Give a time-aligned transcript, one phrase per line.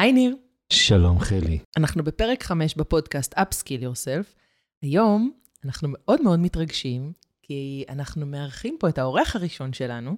[0.00, 0.36] היי ניר.
[0.72, 1.58] שלום חלי.
[1.76, 4.38] אנחנו בפרק 5 בפודקאסט Upskill Yourself.
[4.82, 5.32] היום
[5.64, 10.16] אנחנו מאוד מאוד מתרגשים, כי אנחנו מארחים פה את האורח הראשון שלנו,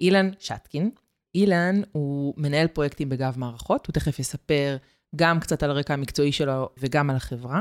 [0.00, 0.90] אילן שטקין.
[1.34, 4.76] אילן הוא מנהל פרויקטים בגב מערכות, הוא תכף יספר
[5.16, 7.60] גם קצת על הרקע המקצועי שלו וגם על החברה.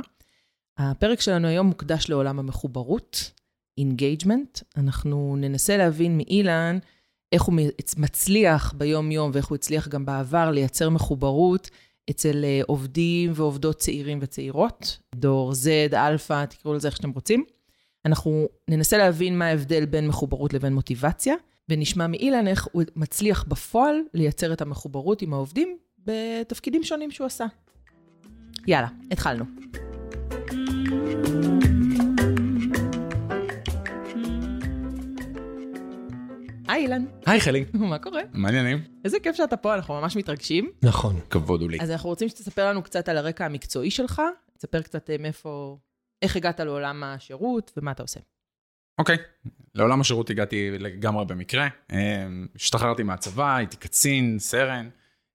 [0.78, 3.32] הפרק שלנו היום מוקדש לעולם המחוברות,
[3.78, 4.60] engagement.
[4.78, 6.78] אנחנו ננסה להבין מאילן
[7.36, 7.56] איך הוא
[7.98, 11.70] מצליח ביום-יום ואיך הוא הצליח גם בעבר לייצר מחוברות
[12.10, 17.44] אצל אה, עובדים ועובדות צעירים וצעירות, דור Z, אלפא, תקראו לזה איך שאתם רוצים.
[18.06, 21.36] אנחנו ננסה להבין מה ההבדל בין מחוברות לבין מוטיבציה,
[21.70, 27.46] ונשמע מאילן איך הוא מצליח בפועל לייצר את המחוברות עם העובדים בתפקידים שונים שהוא עשה.
[28.68, 29.46] יאללה, התחלנו.
[36.68, 37.06] היי אילן.
[37.26, 37.66] היי חלי.
[37.92, 38.22] מה קורה?
[38.34, 38.84] מעניינים.
[39.06, 40.72] איזה כיף שאתה פה, אנחנו ממש מתרגשים.
[40.84, 41.20] נכון.
[41.30, 41.78] כבוד הוא לי.
[41.82, 44.22] אז אנחנו רוצים שתספר לנו קצת על הרקע המקצועי שלך,
[44.58, 45.78] תספר קצת אה, מאיפה,
[46.22, 48.20] איך הגעת לעולם השירות ומה אתה עושה.
[49.00, 49.18] אוקיי,
[49.76, 51.68] לעולם השירות הגעתי לגמרי במקרה.
[51.92, 54.90] אה, השתחררתי מהצבא, הייתי קצין, סרן,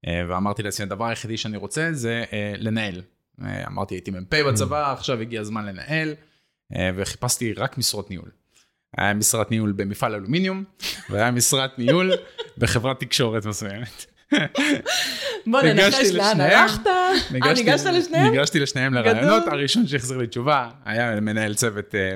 [0.06, 2.24] אה, ואמרתי לעצמי, הדבר היחידי שאני רוצה זה
[2.58, 3.02] לנהל.
[3.66, 6.14] אמרתי, הייתי מ"פ בצבא, עכשיו הגיע הזמן לנהל,
[6.97, 8.30] וחיפשתי רק משרות ניהול.
[8.96, 10.64] היה משרת ניהול במפעל אלומיניום,
[11.10, 12.12] והיה משרת ניהול
[12.58, 14.06] בחברת תקשורת מסוימת.
[15.47, 16.86] בוא ננחש לאן הלכת?
[16.86, 18.30] אה, ניגשת לשניהם?
[18.32, 22.14] ניגשתי לשניהם לרעיונות, הראשון שהחזיר לי תשובה היה מנהל צוות אה,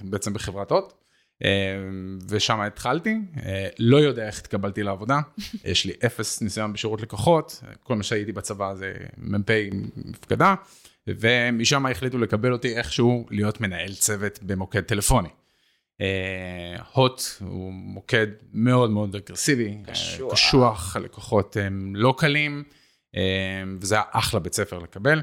[0.00, 0.92] בעצם בחברת הוט.
[1.44, 1.50] אה,
[2.28, 3.16] ושם התחלתי,
[3.78, 5.20] לא יודע איך התקבלתי לעבודה,
[5.64, 9.50] יש לי אפס ניסיון בשירות לקוחות, כל מה שהייתי בצבא זה מ"פ
[9.96, 10.54] מפקדה,
[11.06, 15.28] ומשם החליטו לקבל אותי איכשהו להיות מנהל צוות במוקד טלפוני.
[16.92, 22.64] הוט uh, הוא מוקד מאוד מאוד אגרסיבי, קשוח, קשוח הלקוחות הם לא קלים,
[23.12, 23.18] uh,
[23.80, 25.20] וזה היה אחלה בית ספר לקבל.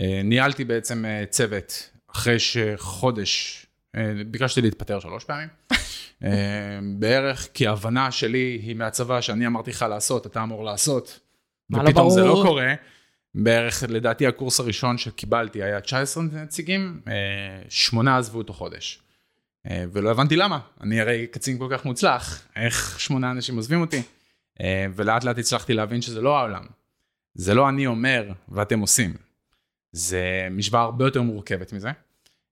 [0.00, 5.48] Uh, ניהלתי בעצם uh, צוות אחרי שחודש, uh, ביקשתי להתפטר שלוש פעמים.
[5.72, 6.24] uh,
[6.98, 11.20] בערך כי ההבנה שלי היא מהצבא שאני אמרתי לך לעשות, אתה אמור לעשות,
[11.70, 12.74] לא ופתאום זה לא קורה.
[13.34, 17.00] בערך לדעתי הקורס הראשון שקיבלתי היה 19 נציגים,
[17.68, 19.01] שמונה עזבו אותו חודש.
[19.70, 24.02] אה, ולא הבנתי למה, אני הרי קצין כל כך מוצלח, איך שמונה אנשים עוזבים אותי?
[24.60, 26.66] אה, ולאט לאט הצלחתי להבין שזה לא העולם.
[27.34, 29.14] זה לא אני אומר ואתם עושים.
[29.92, 31.90] זה משוואה הרבה יותר מורכבת מזה.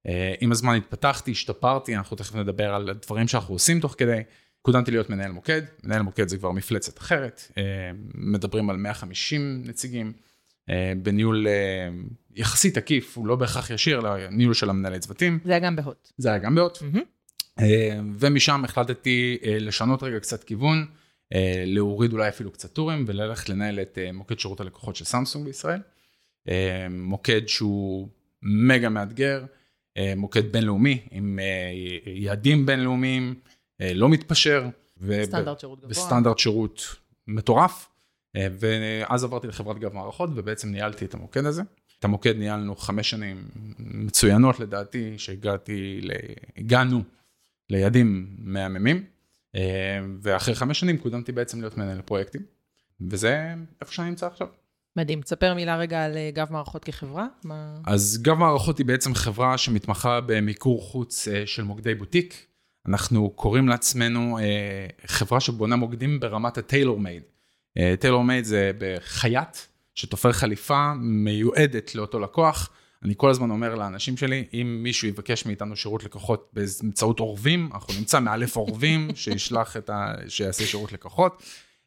[0.06, 4.22] אה, עם הזמן התפתחתי, השתפרתי, אנחנו תכף נדבר על הדברים שאנחנו עושים תוך כדי.
[4.62, 7.53] קודמתי להיות מנהל מוקד, מנהל מוקד זה כבר מפלצת אחרת,
[8.15, 10.12] מדברים על 150 נציגים.
[11.03, 11.47] בניהול
[12.34, 15.38] יחסית עקיף, הוא לא בהכרח ישיר, אלא ניהול של המנהלי צוותים.
[15.44, 16.12] זה היה גם בהוט.
[16.18, 16.78] זה היה גם בהוט.
[16.78, 17.60] Mm-hmm.
[18.18, 20.86] ומשם החלטתי לשנות רגע קצת כיוון,
[21.66, 25.80] להוריד אולי אפילו קצת טורים וללכת לנהל את מוקד שירות הלקוחות של סמסונג בישראל.
[26.91, 28.08] מוקד שהוא
[28.42, 29.44] מגה מאתגר,
[30.16, 31.38] מוקד בינלאומי עם
[32.06, 33.34] יעדים בינלאומיים,
[33.80, 34.68] לא מתפשר.
[35.22, 35.91] סטנדרט שירות גבוה.
[35.91, 37.91] בסטנדרט שירות מטורף.
[38.36, 41.62] אה, ואז עברתי לחברת גב מערכות ובעצם ניהלתי את המוקד הזה.
[42.00, 46.00] את המוקד ניהלנו חמש שנים מצוינות לדעתי, שהגעתי,
[46.56, 47.03] הגענו
[47.71, 49.05] ליעדים מהממים,
[49.55, 49.61] אה,
[50.22, 52.43] ואחרי חמש שנים קודמתי בעצם להיות מנהל פרויקטים,
[53.00, 54.47] וזה איפה שאני נמצא עכשיו.
[54.97, 55.22] מדהים.
[55.22, 57.27] תספר מילה רגע על אה, גב מערכות כחברה.
[57.44, 57.81] מה...
[57.87, 62.47] אז גב מערכות היא בעצם חברה שמתמחה במיקור חוץ של מוקדי בוטיק.
[62.87, 64.39] אנחנו קוראים לעצמנו
[65.06, 67.22] חברה שבונה מוקדים ברמת הטיילור מייד.
[68.00, 69.56] טיילור מייד זה בחייט
[69.95, 72.71] שתופר חליפה מיועדת לאותו לקוח.
[73.03, 77.95] אני כל הזמן אומר לאנשים שלי, אם מישהו יבקש מאיתנו שירות לקוחות באמצעות עורבים, אנחנו
[77.99, 80.15] נמצא מאלף עורבים שישלח את ה...
[80.28, 81.43] שיעשה שירות לקוחות,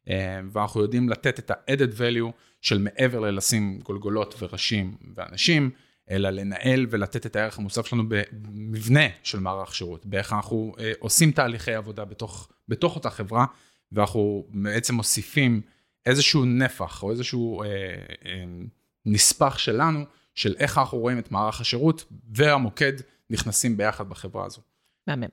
[0.09, 2.31] אה, ואנחנו יודעים לתת את ה-added value
[2.61, 5.71] של מעבר ללשים גולגולות וראשים ואנשים,
[6.11, 11.31] אלא לנהל ולתת את הערך המוסף שלנו במבנה של מערך שירות, באיך אנחנו אה, עושים
[11.31, 13.45] תהליכי עבודה בתוך, בתוך אותה חברה,
[13.91, 15.61] ואנחנו בעצם מוסיפים
[16.05, 17.67] איזשהו נפח או איזשהו אה,
[18.25, 18.43] אה,
[19.05, 20.05] נספח שלנו,
[20.35, 22.93] של איך אנחנו רואים את מערך השירות והמוקד
[23.29, 24.61] נכנסים ביחד בחברה הזו.
[25.07, 25.27] מהמם.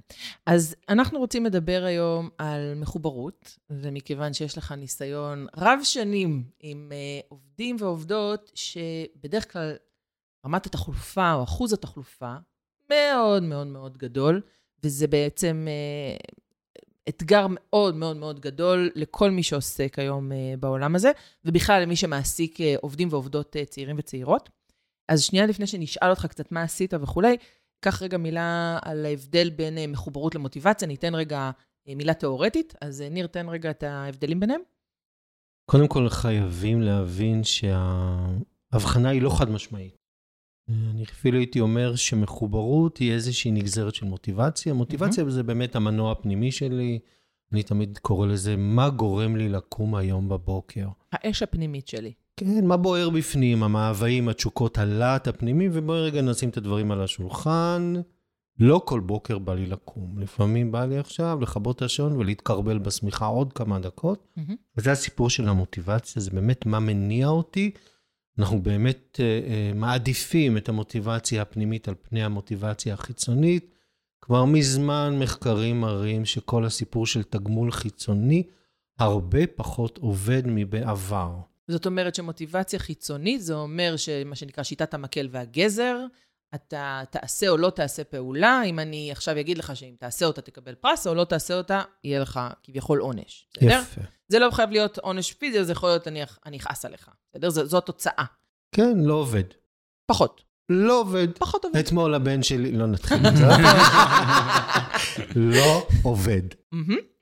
[0.47, 7.27] אז אנחנו רוצים לדבר היום על מחוברות, ומכיוון שיש לך ניסיון רב שנים עם uh,
[7.29, 9.77] עובדים ועובדות, שבדרך כלל
[10.47, 12.35] רמת התחלופה או אחוז התחלופה
[12.91, 14.41] מאוד מאוד מאוד גדול,
[14.85, 16.41] וזה בעצם uh,
[17.09, 21.13] אתגר מאוד מאוד מאוד גדול לכל מי שעוסק היום uh, בעולם הזה,
[21.45, 24.49] ובכלל למי שמעסיק uh, עובדים ועובדות uh, צעירים וצעירות.
[25.09, 27.37] אז שנייה לפני שנשאל אותך קצת מה עשית וכולי,
[27.85, 31.51] קח רגע מילה על ההבדל בין מחוברות למוטיבציה, ניתן רגע
[31.87, 34.61] מילה תיאורטית, אז ניר, תן רגע את ההבדלים ביניהם.
[35.71, 40.00] קודם כל חייבים להבין שההבחנה היא לא חד משמעית.
[40.91, 44.75] אני אפילו הייתי אומר שמחוברות היא איזושהי נגזרת של מוטיבציה.
[44.75, 45.31] מוטיבציה mm-hmm.
[45.31, 46.99] זה באמת המנוע הפנימי שלי.
[47.53, 50.89] אני תמיד קורא לזה, מה גורם לי לקום היום בבוקר?
[51.13, 52.13] האש הפנימית שלי.
[52.37, 57.95] כן, מה בוער בפנים, המאוויים, התשוקות, הלהט הפנימי, ובואי רגע נשים את הדברים על השולחן.
[58.59, 63.27] לא כל בוקר בא לי לקום, לפעמים בא לי עכשיו לכבות את השעון ולהתקרבל בשמיכה
[63.27, 64.27] עוד כמה דקות.
[64.39, 64.53] Mm-hmm.
[64.77, 67.71] וזה הסיפור של המוטיבציה, זה באמת מה מניע אותי.
[68.39, 73.75] אנחנו באמת uh, uh, מעדיפים את המוטיבציה הפנימית על פני המוטיבציה החיצונית.
[74.21, 78.43] כבר מזמן מחקרים מראים שכל הסיפור של תגמול חיצוני
[78.99, 81.35] הרבה פחות עובד מבעבר.
[81.69, 86.07] זאת אומרת שמוטיבציה חיצונית, זה אומר שמה שנקרא שיטת המקל והגזר,
[86.55, 90.75] אתה תעשה או לא תעשה פעולה, אם אני עכשיו אגיד לך שאם תעשה אותה תקבל
[90.75, 93.49] פרס, או לא תעשה אותה, יהיה לך כביכול עונש.
[93.57, 93.81] בסדר?
[93.83, 94.01] יפה.
[94.29, 97.11] זה לא חייב להיות עונש פיזי, זה יכול להיות אני, אני אכעס עליך.
[97.33, 97.51] בסדר?
[97.51, 98.25] זו, זו התוצאה.
[98.75, 99.45] כן, לא עובד.
[100.07, 100.43] פחות.
[100.69, 101.29] לא עובד.
[101.39, 101.77] פחות עובד.
[101.77, 103.45] אתמול הבן שלי, לא נתחיל עם זה.
[105.37, 106.43] לא עובד.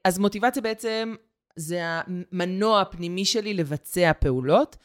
[0.05, 1.15] אז מוטיבציה בעצם
[1.57, 4.77] זה המנוע הפנימי שלי לבצע פעולות.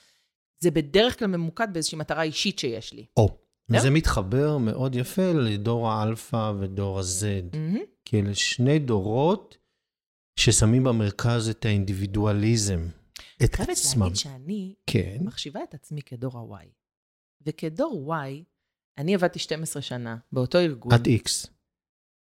[0.60, 3.06] זה בדרך כלל ממוקד באיזושהי מטרה אישית שיש לי.
[3.18, 3.43] או.
[3.69, 7.57] וזה מתחבר מאוד יפה לדור האלפא ודור ה-Z.
[8.06, 9.57] כי אלה שני דורות
[10.39, 12.88] ששמים במרכז את האינדיבידואליזם,
[13.44, 13.65] את עצמם.
[13.65, 15.18] חייבת להגיד שאני כן.
[15.21, 16.68] מחשיבה את עצמי כדור ה-Y.
[17.45, 18.44] וכדור Y,
[18.98, 20.94] אני עבדתי 12 שנה באותו ארגון.
[20.95, 21.48] את X.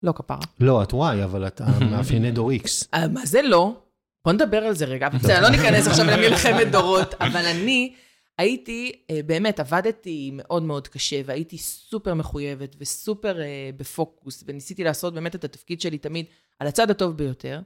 [0.03, 0.39] לא כפרה.
[0.61, 1.61] לא, את Y, אבל את
[1.91, 2.69] מאפייני דור X.
[2.95, 3.83] אה, מה זה לא?
[4.25, 5.09] בוא נדבר על זה רגע.
[5.15, 7.95] בסדר, לא ניכנס עכשיו למלחמת דורות, אבל אני
[8.39, 15.15] הייתי, אה, באמת, עבדתי מאוד מאוד קשה, והייתי סופר מחויבת וסופר אה, בפוקוס, וניסיתי לעשות
[15.15, 16.27] באמת את התפקיד שלי תמיד
[16.59, 17.61] על הצד הטוב ביותר.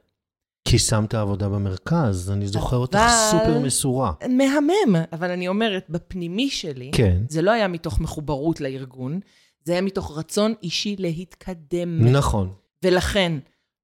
[0.67, 2.99] כי שמת עבודה במרכז, אני זוכר אותך
[3.31, 4.13] סופר מסורה.
[4.29, 7.23] מהמם, אבל אני אומרת, בפנימי שלי, כן.
[7.29, 9.19] זה לא היה מתוך מחוברות לארגון,
[9.63, 12.07] זה היה מתוך רצון אישי להתקדם.
[12.15, 12.53] נכון.
[12.83, 13.33] ולכן,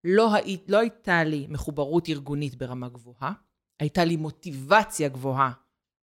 [0.04, 3.32] לא, הי, לא הייתה לי מחוברות ארגונית ברמה גבוהה,
[3.80, 5.52] הייתה לי מוטיבציה גבוהה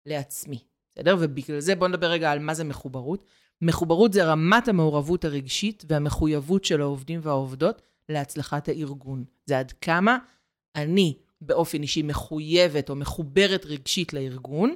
[0.06, 0.58] לעצמי,
[0.98, 1.16] בסדר?
[1.20, 3.24] ובגלל זה בואו נדבר רגע על מה זה מחוברות.
[3.62, 9.24] מחוברות זה רמת המעורבות הרגשית והמחויבות של העובדים והעובדות להצלחת הארגון.
[9.46, 10.18] זה עד כמה
[10.74, 14.74] אני באופן אישי מחויבת או מחוברת רגשית לארגון,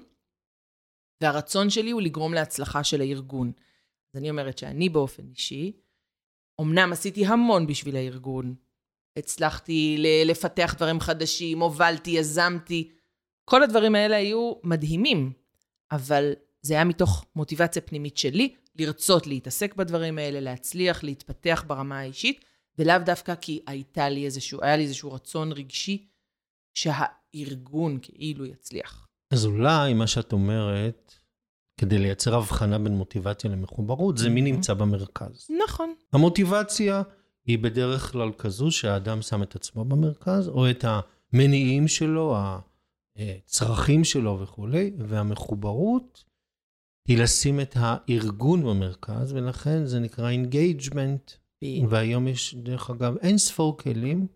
[1.21, 3.53] והרצון שלי הוא לגרום להצלחה של הארגון.
[4.15, 5.73] אז אני אומרת שאני באופן אישי,
[6.61, 8.55] אמנם עשיתי המון בשביל הארגון,
[9.17, 12.91] הצלחתי לפתח דברים חדשים, הובלתי, יזמתי,
[13.45, 15.42] כל הדברים האלה היו מדהימים,
[15.93, 22.45] אבל זה היה מתוך מוטיבציה פנימית שלי, לרצות להתעסק בדברים האלה, להצליח, להתפתח ברמה האישית,
[22.79, 26.07] ולאו דווקא כי הייתה לי איזשהו, היה לי איזשהו רצון רגשי
[26.75, 29.09] שהארגון כאילו יצליח.
[29.31, 31.15] אז אולי מה שאת אומרת,
[31.77, 34.45] כדי לייצר הבחנה בין מוטיבציה למחוברות, זה מי mm-hmm.
[34.45, 35.49] נמצא במרכז.
[35.65, 35.95] נכון.
[36.13, 37.03] המוטיבציה
[37.47, 40.85] היא בדרך כלל כזו שהאדם שם את עצמו במרכז, או את
[41.33, 42.37] המניעים שלו,
[43.17, 46.25] הצרכים שלו וכולי, והמחוברות
[47.09, 51.33] היא לשים את הארגון במרכז, ולכן זה נקרא engagement.
[51.89, 54.27] והיום יש, דרך אגב, אין ספור כלים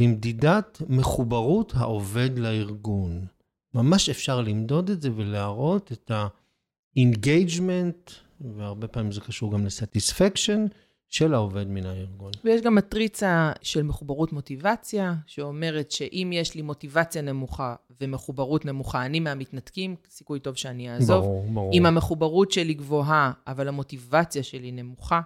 [0.00, 3.26] למדידת מחוברות העובד לארגון.
[3.74, 10.74] ממש אפשר למדוד את זה ולהראות את ה-engagement, והרבה פעמים זה קשור גם ל-satisfaction,
[11.14, 12.32] של העובד מן הארגון.
[12.44, 19.20] ויש גם מטריצה של מחוברות מוטיבציה, שאומרת שאם יש לי מוטיבציה נמוכה ומחוברות נמוכה, אני
[19.20, 21.24] מהמתנתקים, סיכוי טוב שאני אעזוב.
[21.24, 21.70] ברור, ברור.
[21.74, 25.20] אם המחוברות שלי גבוהה, אבל המוטיבציה שלי נמוכה,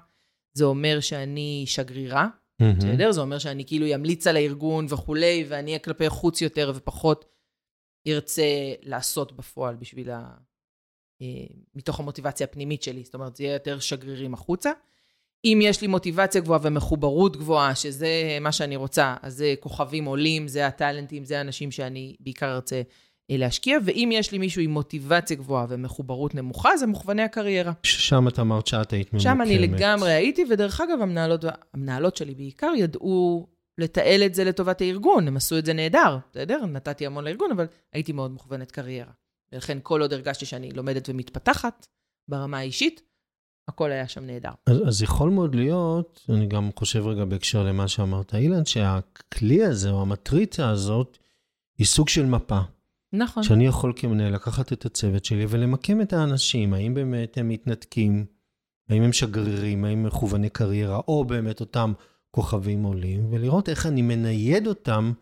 [0.54, 2.28] זה אומר שאני שגרירה,
[2.62, 2.64] mm-hmm.
[2.78, 3.12] בסדר?
[3.12, 7.24] זה אומר שאני כאילו אמליץ על הארגון וכולי, ואני אהיה כלפי חוץ יותר ופחות
[8.08, 8.42] ארצה
[8.82, 10.30] לעשות בפועל בשביל ה...
[11.22, 11.26] אה,
[11.74, 14.70] מתוך המוטיבציה הפנימית שלי, זאת אומרת, זה יהיה יותר שגרירים החוצה.
[15.44, 20.48] אם יש לי מוטיבציה גבוהה ומחוברות גבוהה, שזה מה שאני רוצה, אז זה כוכבים עולים,
[20.48, 22.82] זה הטאלנטים, זה האנשים שאני בעיקר ארצה
[23.30, 27.72] אה, להשקיע, ואם יש לי מישהו עם מוטיבציה גבוהה ומחוברות נמוכה, זה מוכווני הקריירה.
[27.82, 29.22] שם את אמרת שאת היית ממוקמת.
[29.32, 33.46] שם אני לגמרי הייתי, ודרך אגב, המנהלות, המנהלות שלי בעיקר ידעו
[33.78, 36.66] לתעל את זה לטובת הארגון, הם עשו את זה נהדר, בסדר?
[36.66, 39.12] נתתי המון לארגון, אבל הייתי מאוד מוכוונת קריירה.
[39.52, 41.86] ולכן כל עוד הרגשתי שאני לומדת ומתפתחת
[42.28, 43.02] ברמה האישית,
[43.68, 44.50] הכל היה שם נהדר.
[44.66, 49.90] אז, אז יכול מאוד להיות, אני גם חושב רגע בהקשר למה שאמרת, אילן, שהכלי הזה,
[49.90, 51.18] או המטריצה הזאת,
[51.78, 52.60] היא סוג של מפה.
[53.12, 53.42] נכון.
[53.42, 58.26] שאני יכול כמנהל לקחת את הצוות שלי ולמקם את האנשים, האם באמת הם מתנתקים,
[58.88, 61.92] האם הם שגרירים, האם הם מכווני קריירה, או באמת אותם
[62.30, 65.12] כוכבים עולים, ולראות איך אני מנייד אותם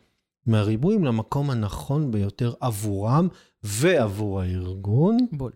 [0.46, 3.28] מהריבועים למקום הנכון ביותר עבורם
[3.62, 5.18] ועבור הארגון.
[5.32, 5.52] בול.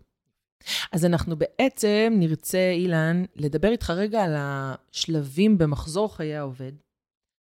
[0.91, 6.71] אז אנחנו בעצם נרצה, אילן, לדבר איתך רגע על השלבים במחזור חיי העובד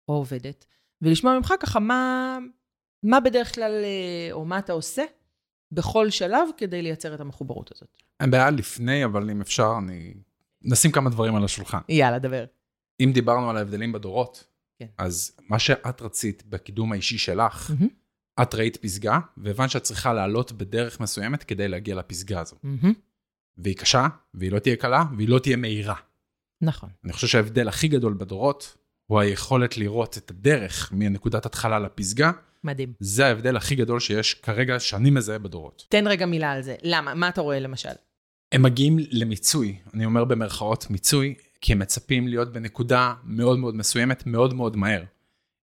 [0.09, 0.67] או העובדת,
[1.03, 2.39] ולשמוע ממך ככה מה,
[3.03, 5.05] מה בדרך כלל, אה, או מה אתה עושה
[5.73, 7.89] בכל שלב כדי לייצר את המחוברות הזאת.
[8.21, 10.15] אין בעיה לפני, אבל אם אפשר, אני...
[10.63, 11.79] נשים כמה דברים על השולחן.
[11.89, 12.45] יאללה, דבר.
[13.01, 14.45] אם דיברנו על ההבדלים בדורות,
[14.79, 14.87] כן.
[14.99, 17.89] אז מה שאת רצית בקידום האישי שלך, מהמם.
[18.43, 22.57] את ראית פסגה, והבנת שאת צריכה לעלות בדרך מסוימת כדי להגיע לפסגה הזו.
[22.63, 22.95] מהמם.
[23.59, 25.95] והיא קשה, והיא לא תהיה קלה, והיא לא תהיה מהירה.
[26.61, 26.91] נכון.
[27.05, 32.31] אני חושב שההבדל הכי גדול בדורות, הוא היכולת לראות את הדרך מנקודת התחלה לפסגה.
[32.65, 32.93] מדהים.
[33.01, 35.87] זה ההבדל הכי גדול שיש כרגע, שאני מזהה בדורות.
[35.89, 36.77] תן רגע מילה על זה.
[36.83, 37.15] למה?
[37.15, 37.89] מה אתה רואה למשל?
[38.53, 44.27] הם מגיעים למיצוי, אני אומר במרכאות מיצוי, כי הם מצפים להיות בנקודה מאוד מאוד מסוימת,
[44.27, 45.03] מאוד מאוד מהר.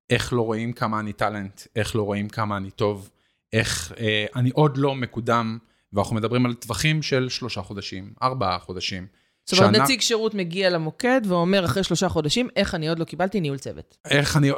[0.09, 3.09] איך לא רואים כמה אני טאלנט, איך לא רואים כמה אני טוב,
[3.53, 5.57] איך אה, אני עוד לא מקודם,
[5.93, 9.07] ואנחנו מדברים על טווחים של שלושה חודשים, ארבעה חודשים.
[9.45, 13.05] זאת אומרת, שנה- נציג שירות מגיע למוקד ואומר אחרי שלושה חודשים, איך אני עוד לא
[13.05, 13.97] קיבלתי ניהול צוות.
[14.05, 14.50] איך אני,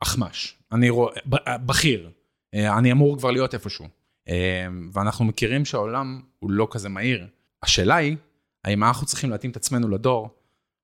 [0.00, 2.10] אחמ"ש, אני רואה, ב- בכיר,
[2.54, 3.84] אה, אני אמור כבר להיות איפשהו.
[4.28, 7.26] אה, ואנחנו מכירים שהעולם הוא לא כזה מהיר.
[7.62, 8.16] השאלה היא,
[8.64, 10.28] האם אנחנו צריכים להתאים את עצמנו לדור,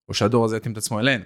[0.08, 1.24] או שהדור הזה יתאים את עצמו אלינו.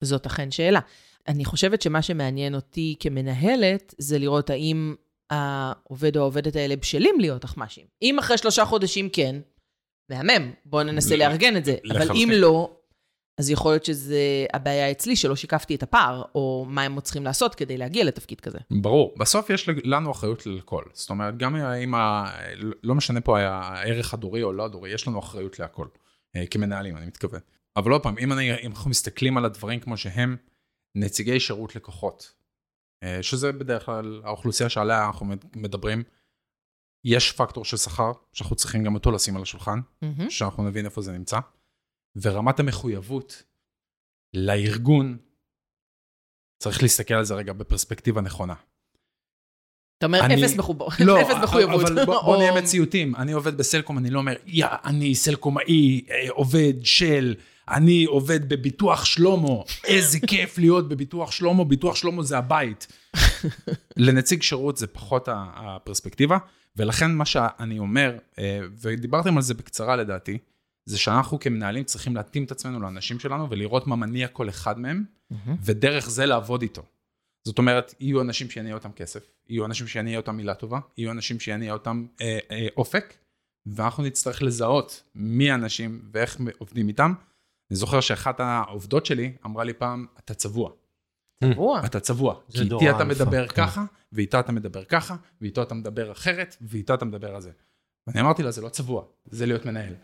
[0.00, 0.80] זאת אכן שאלה.
[1.28, 4.94] אני חושבת שמה שמעניין אותי כמנהלת, זה לראות האם
[5.30, 7.86] העובד או העובדת האלה בשלים להיות אחמ"שים.
[8.02, 9.40] אם אחרי שלושה חודשים כן,
[10.10, 11.76] מהמם, בואו ננסה ל- לארגן את זה.
[11.90, 12.28] אבל אם.
[12.32, 12.76] לא,
[13.38, 17.24] אז יכול להיות שזה הבעיה אצלי, שלא שיקפתי את הפער, או מה הם עוד צריכים
[17.24, 18.58] לעשות כדי להגיע לתפקיד כזה.
[18.70, 20.84] ברור, בסוף יש לנו אחריות לכל.
[20.92, 22.24] זאת אומרת, גם אם, ה...
[22.82, 25.86] לא משנה פה הערך הדורי או לא הדורי, יש לנו אחריות להכל.
[26.36, 27.40] אה, כמנהלים, אני מתכוון.
[27.76, 30.36] אבל עוד פעם, אם, אני, אם אנחנו מסתכלים על הדברים כמו שהם,
[30.94, 32.32] נציגי שירות לקוחות,
[33.22, 35.26] שזה בדרך כלל האוכלוסייה שעליה אנחנו
[35.56, 36.02] מדברים,
[37.04, 40.30] יש פקטור של שכר, שאנחנו צריכים גם אותו לשים על השולחן, מהמם.
[40.30, 41.38] שאנחנו נבין איפה זה נמצא,
[42.22, 43.42] ורמת המחויבות
[44.34, 45.18] לארגון,
[46.62, 48.54] צריך להסתכל על זה רגע בפרספקטיבה נכונה.
[49.98, 51.80] אתה אומר, אני- אפס מחובר- לא, אפס מחויבות.
[51.84, 53.16] אבל בוא, בוא נהיה מציאותיים.
[53.16, 57.34] אני עובד בסלקום, אני לא אומר, יא, אני סלקומאי, אה, עובד של,
[57.70, 62.86] אני עובד בביטוח שלמה, איזה כיף להיות בביטוח שלמה, ביטוח שלמה זה הבית.
[63.96, 66.38] לנציג שירות זה פחות הפרספקטיבה,
[66.76, 70.38] ולכן מה שאני אומר, אה, ודיברתם על זה בקצרה לדעתי,
[70.86, 75.04] זה שאנחנו כמנהלים צריכים להתאים את עצמנו לאנשים שלנו ולראות מה מניע כל אחד מהם,
[75.30, 75.56] מהמם.
[75.62, 76.82] ודרך זה לעבוד איתו.
[77.44, 81.40] זאת אומרת, יהיו אנשים שיניע אותם כסף, יהיו אנשים שיניע אותם מילה טובה, יהיו אנשים
[81.40, 83.14] שיניע אותם אה, אה, אופק,
[83.66, 87.12] ואנחנו נצטרך לזהות מי האנשים ואיך עובדים איתם.
[87.70, 90.70] אני זוכר שאחת העובדות שלי אמרה לי פעם, אתה צבוע.
[91.44, 91.84] וואו.
[91.84, 92.34] אתה צבוע.
[92.52, 93.54] כי איתי אתה מדבר כן.
[93.66, 97.50] ככה, ואיתה אתה מדבר ככה, ואיתו אתה מדבר אחרת, ואיתה אתה מדבר על זה.
[98.06, 99.94] ואני אמרתי לה, זה לא צבוע, זה להיות מנהל.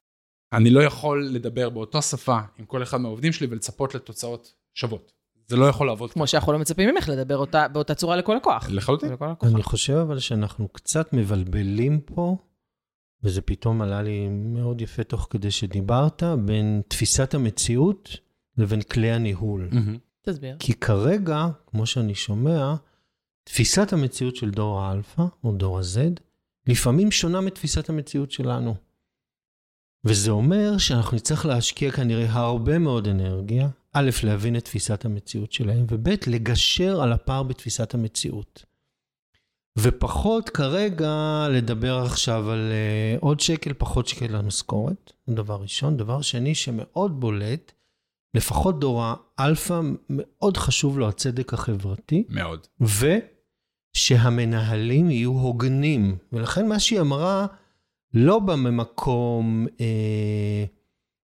[0.53, 5.13] אני לא יכול לדבר באותה שפה עם כל אחד מהעובדים שלי ולצפות לתוצאות שוות.
[5.49, 8.67] זה לא יכול לעבוד כמו שאנחנו לא מצפים ממך לדבר אותה- באותה צורה לכל לקוח.
[8.71, 9.13] לחלוטין.
[9.43, 12.37] אני חושב אבל שאנחנו קצת מבלבלים פה,
[13.23, 18.17] וזה פתאום עלה לי מאוד יפה תוך כדי שדיברת, בין תפיסת המציאות
[18.59, 19.69] לבין כלי הניהול.
[19.73, 19.97] מהמם.
[20.23, 20.57] תסביר.
[20.59, 22.75] כי כרגע, כמו שאני שומע,
[23.45, 26.21] תפיסת המציאות של דור האלפא, או דור ה-Z,
[26.67, 28.75] לפעמים שונה מתפיסת המציאות שלנו.
[30.05, 35.87] וזה אומר שאנחנו נצטרך להשקיע כנראה הרבה מאוד אנרגיה, א', להבין את תפיסת המציאות שלהם,
[35.91, 38.65] וב', לגשר על הפער בתפיסת המציאות.
[39.79, 45.97] ופחות כרגע לדבר עכשיו על uh, עוד שקל, פחות שקל למשכורת, דבר ראשון.
[45.97, 47.73] דבר שני שמאוד בולט,
[48.35, 49.05] לפחות דור
[49.39, 49.81] האלפא,
[50.11, 52.67] מאוד חשוב לו הצדק החברתי, מאוד.
[53.97, 56.17] ושהמנהלים יהיו הוגנים.
[56.33, 57.47] ולכן מה שהיא אמרה,
[58.15, 60.65] לא בא ממקום אה,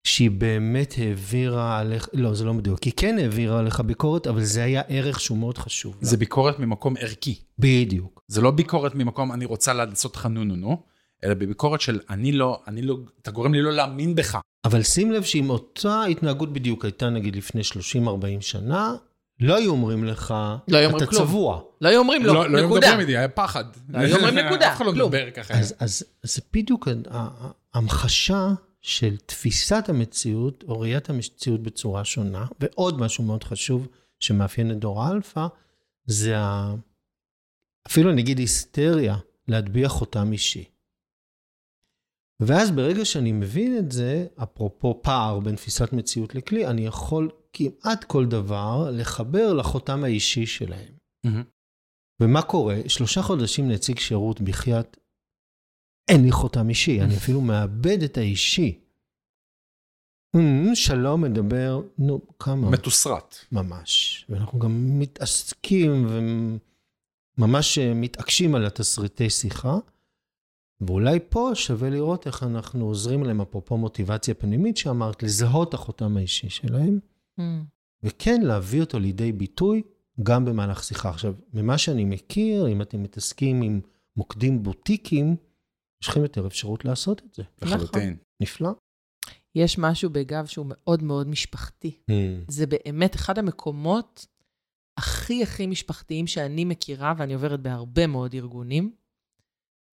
[0.05, 4.65] שהיא באמת העבירה עליך, לא, זה לא מדויק, היא כן העבירה עליך ביקורת, אבל זה
[4.65, 5.97] היה ערך שהוא מאוד חשוב.
[6.01, 7.39] זה ביקורת ממקום ערכי.
[7.59, 8.21] בדיוק.
[8.29, 10.83] זה לא ביקורת ממקום אני רוצה לעשות לך נו נו נו,
[11.25, 14.39] אלא בביקורת של אני לא, אני לא, אתה גורם לי לא להאמין בך.
[14.65, 18.95] אבל שים לב שאם אותה התנהגות בדיוק הייתה נגיד לפני 30-40 שנה,
[19.41, 20.35] לא היו אומרים לך,
[20.69, 21.23] לא היו אומרים אתה כלום.
[21.23, 21.61] צבוע.
[21.81, 22.87] לא היו אומרים לו, לא היו נקודה.
[22.87, 23.65] מדברים איתי, היה פחד.
[23.89, 25.09] לא היו אומרים נקודה, אף אחד לא כלום.
[25.09, 25.55] מדבר ככה.
[25.55, 26.89] אז, אז זה בדיוק
[27.75, 28.49] ההמחשה
[28.81, 32.47] של תפיסת המציאות, או ראיית המציאות בצורה שונה.
[32.61, 33.89] ועוד משהו מאוד חשוב
[34.21, 35.47] שמאפיין את דור האלפא,
[36.07, 36.75] זה ה...
[37.87, 39.17] אפילו נגיד היסטריה,
[39.49, 40.65] להטביע חותם אישי.
[42.41, 48.05] ואז ברגע שאני מבין את זה, אפרופו פער בין תפיסת מציאות לכלי, אני יכול כמעט
[48.05, 50.95] כל דבר לחבר לחותם האישי שלהם.
[51.25, 51.43] מהמם.
[52.21, 52.77] ומה קורה?
[52.89, 54.97] שלושה חודשים נציג שירות בחייאת,
[56.11, 58.79] אין לי חותם אישי, אני אפילו מאבד את האישי.
[60.37, 62.71] "אמ, שלום, מדבר, נו, כמה?
[62.71, 63.37] מתוסרט.
[63.53, 64.25] ממש.
[64.29, 66.07] ואנחנו גם מתעסקים
[67.39, 69.79] וממש אה, מתעקשים על התסריטי שיחה.
[70.81, 76.17] ואולי פה שווה לראות איך אנחנו עוזרים להם, אפרופו מוטיבציה פנימית שאמרת, לזהות את החותם
[76.17, 76.99] האישי שלהם,
[77.39, 77.43] Mm.
[78.03, 79.83] וכן להביא אותו לידי ביטוי
[80.23, 81.09] גם במהלך שיחה.
[81.11, 83.81] עכשיו, ממה שאני מכיר, אם אתם מתעסקים עם
[84.17, 85.37] מוקדים בוטיקים,
[86.03, 87.43] יש לכם יותר אפשרות לעשות את זה.
[87.63, 88.17] לחלוטין.
[88.43, 88.71] נפלא.
[89.55, 91.99] יש משהו בגב שהוא מאוד מאוד משפחתי.
[92.49, 94.27] זה באמת אחד המקומות
[94.99, 98.95] הכי הכי משפחתיים שאני מכירה, ואני עוברת בהרבה מאוד ארגונים.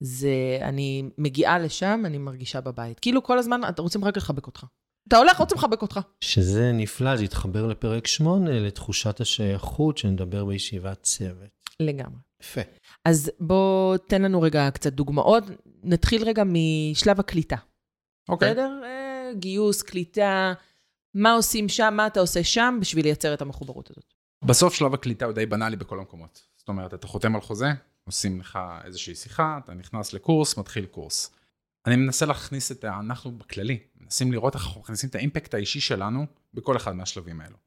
[0.03, 2.99] זה, אני מגיעה לשם, אני מרגישה בבית.
[2.99, 4.65] כאילו כל הזמן, אתה רוצים רק לחבק אותך.
[5.07, 5.99] אתה הולך, רוצים לחבק אותך.
[6.21, 11.49] שזה נפלא, זה יתחבר לפרק 8, לתחושת השייכות שנדבר בישיבת צוות.
[11.79, 12.19] לגמרי.
[12.41, 12.61] יפה.
[13.05, 15.43] אז בוא תן לנו רגע קצת דוגמאות.
[15.83, 17.55] נתחיל רגע משלב הקליטה.
[18.29, 18.49] אוקיי.
[18.49, 18.81] בסדר?
[18.83, 20.53] אה, גיוס, קליטה,
[21.13, 24.13] מה עושים שם, מה אתה עושה שם בשביל לייצר את המחוברות הזאת.
[24.45, 26.41] בסוף שלב הקליטה הוא די בנאלי בכל המקומות.
[26.57, 27.67] זאת אומרת, אתה חותם על חוזה,
[28.03, 31.31] עושים לך איזושהי שיחה, אתה נכנס לקורס, מתחיל קורס.
[31.85, 32.99] אני מנסה להכניס את ה...
[32.99, 37.57] אנחנו בכללי, מנסים לראות איך אנחנו מכניסים את האימפקט האישי שלנו בכל אחד מהשלבים האלו.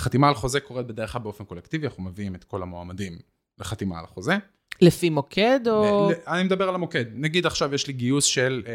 [0.00, 3.18] חתימה על חוזה קורית בדרך כלל באופן קולקטיבי, אנחנו מביאים את כל המועמדים
[3.58, 4.36] לחתימה על החוזה.
[4.80, 6.10] לפי מוקד או...
[6.26, 7.04] אני מדבר על המוקד.
[7.12, 8.72] נגיד עכשיו יש לי גיוס של, אה,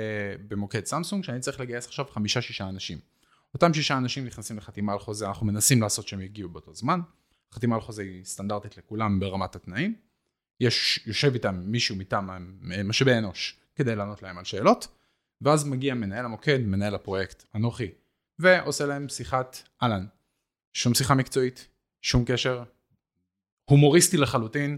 [0.47, 2.97] במוקד סמסונג, שאני צריך לגייס עכשיו חמישה-שישה אנשים.
[3.53, 6.99] אותם שישה אנשים נכנסים לחתימה על חוזה, אנחנו מנסים לעשות שהם יגיעו באותו זמן.
[7.53, 9.95] חתימה על חוזה היא סטנדרטית לכולם ברמת התנאים.
[10.59, 12.29] יש, יושב איתם מישהו מטעם
[12.85, 14.87] משאבי אנוש כדי לענות להם על שאלות,
[15.41, 17.91] ואז מגיע מנהל המוקד, מנהל הפרויקט, אנוכי,
[18.39, 20.05] ועושה להם שיחת אהלן.
[20.73, 21.67] שום שיחה מקצועית,
[22.01, 22.63] שום קשר,
[23.69, 24.77] הומוריסטי לחלוטין.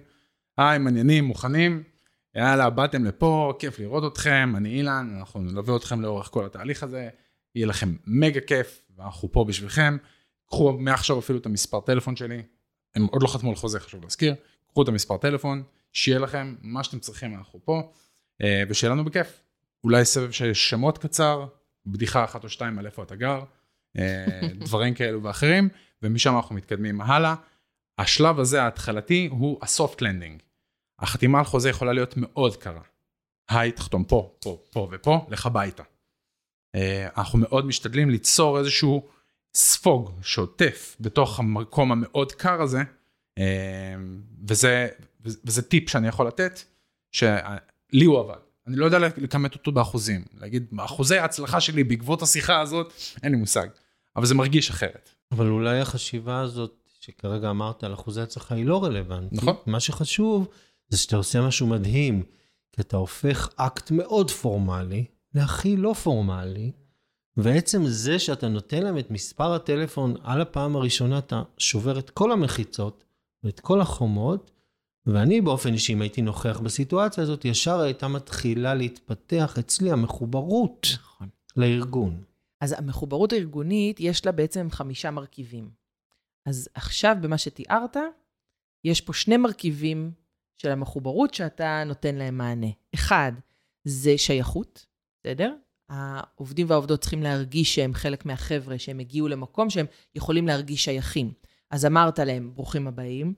[0.57, 1.83] היי, מעניינים, מוכנים?
[2.35, 7.09] יאללה, באתם לפה, כיף לראות אתכם, אני אילן, אנחנו נלווה אתכם לאורך כל התהליך הזה,
[7.55, 9.97] יהיה לכם מגה כיף, ואנחנו פה בשבילכם.
[10.47, 12.41] קחו מעכשיו אפילו את המספר טלפון שלי,
[12.95, 14.35] הם עוד לא חתמו על חוזה, חשוב להזכיר,
[14.67, 17.91] קחו את המספר טלפון, שיהיה לכם מה שאתם צריכים, אנחנו פה,
[18.41, 19.41] אה, ושיהיה לנו בכיף.
[19.83, 21.45] אולי סבב של שמות קצר,
[21.85, 23.43] בדיחה אחת או שתיים על איפה אתה גר,
[23.97, 25.69] אה, דברים כאלו ואחרים,
[26.03, 27.35] ומשם אנחנו מתקדמים הלאה.
[27.97, 30.41] השלב הזה ההתחלתי הוא ה soft landing.
[30.99, 32.81] החתימה על חוזה יכולה להיות מאוד קרה.
[33.49, 35.83] היי, תחתום פה, פה, פה ופה, לך הביתה.
[36.75, 39.07] אה, אנחנו מאוד משתדלים ליצור איזשהו
[39.53, 42.81] ספוג שעוטף בתוך המקום המאוד קר הזה,
[43.37, 43.95] אה,
[44.47, 44.87] וזה,
[45.21, 46.61] וזה טיפ שאני יכול לתת,
[47.11, 48.39] שלי הוא עבד.
[48.67, 53.37] אני לא יודע לכמת אותו באחוזים, להגיד, אחוזי ההצלחה שלי בעקבות השיחה הזאת, אין לי
[53.37, 53.67] מושג,
[54.15, 55.09] אבל זה מרגיש אחרת.
[55.31, 59.43] אבל אולי החשיבה הזאת שכרגע אמרת על אחוזי הצלחה היא לא רלוונטית.
[59.43, 59.55] נכון.
[59.65, 60.47] מה שחשוב
[60.89, 62.23] זה שאתה עושה משהו מדהים,
[62.71, 66.71] כי אתה הופך אקט מאוד פורמלי להכי לא פורמלי,
[67.37, 72.31] ועצם זה שאתה נותן להם את מספר הטלפון על הפעם הראשונה, אתה שובר את כל
[72.31, 73.03] המחיצות
[73.43, 74.51] ואת כל החומות,
[75.05, 81.27] ואני באופן אישי, אם הייתי נוכח בסיטואציה הזאת, ישר הייתה מתחילה להתפתח אצלי המחוברות נכון.
[81.57, 82.23] לארגון.
[82.61, 85.80] אז המחוברות הארגונית, יש לה בעצם חמישה מרכיבים.
[86.45, 87.97] אז עכשיו, במה שתיארת,
[88.83, 90.11] יש פה שני מרכיבים
[90.57, 92.67] של המחוברות שאתה נותן להם מענה.
[92.95, 93.31] אחד,
[93.83, 94.85] זה שייכות,
[95.19, 95.55] בסדר?
[95.89, 101.33] העובדים והעובדות צריכים להרגיש שהם חלק מהחבר'ה, שהם הגיעו למקום שהם יכולים להרגיש שייכים.
[101.71, 103.33] אז אמרת להם, ברוכים הבאים,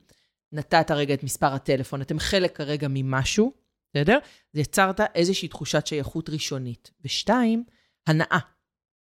[0.52, 3.54] נתת רגע את מספר הטלפון, אתם חלק כרגע ממשהו,
[3.94, 4.18] בסדר?
[4.54, 6.92] אז יצרת איזושהי תחושת שייכות ראשונית.
[7.02, 7.64] ושתיים,
[8.08, 8.40] הנאה,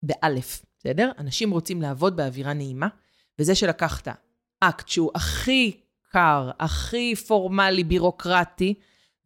[0.03, 1.11] באלף, בסדר?
[1.19, 2.89] אנשים רוצים לעבוד באווירה נעימה,
[3.39, 4.09] וזה שלקחת
[4.61, 5.81] אקט שהוא הכי
[6.13, 8.75] קר, הכי פורמלי, בירוקרטי,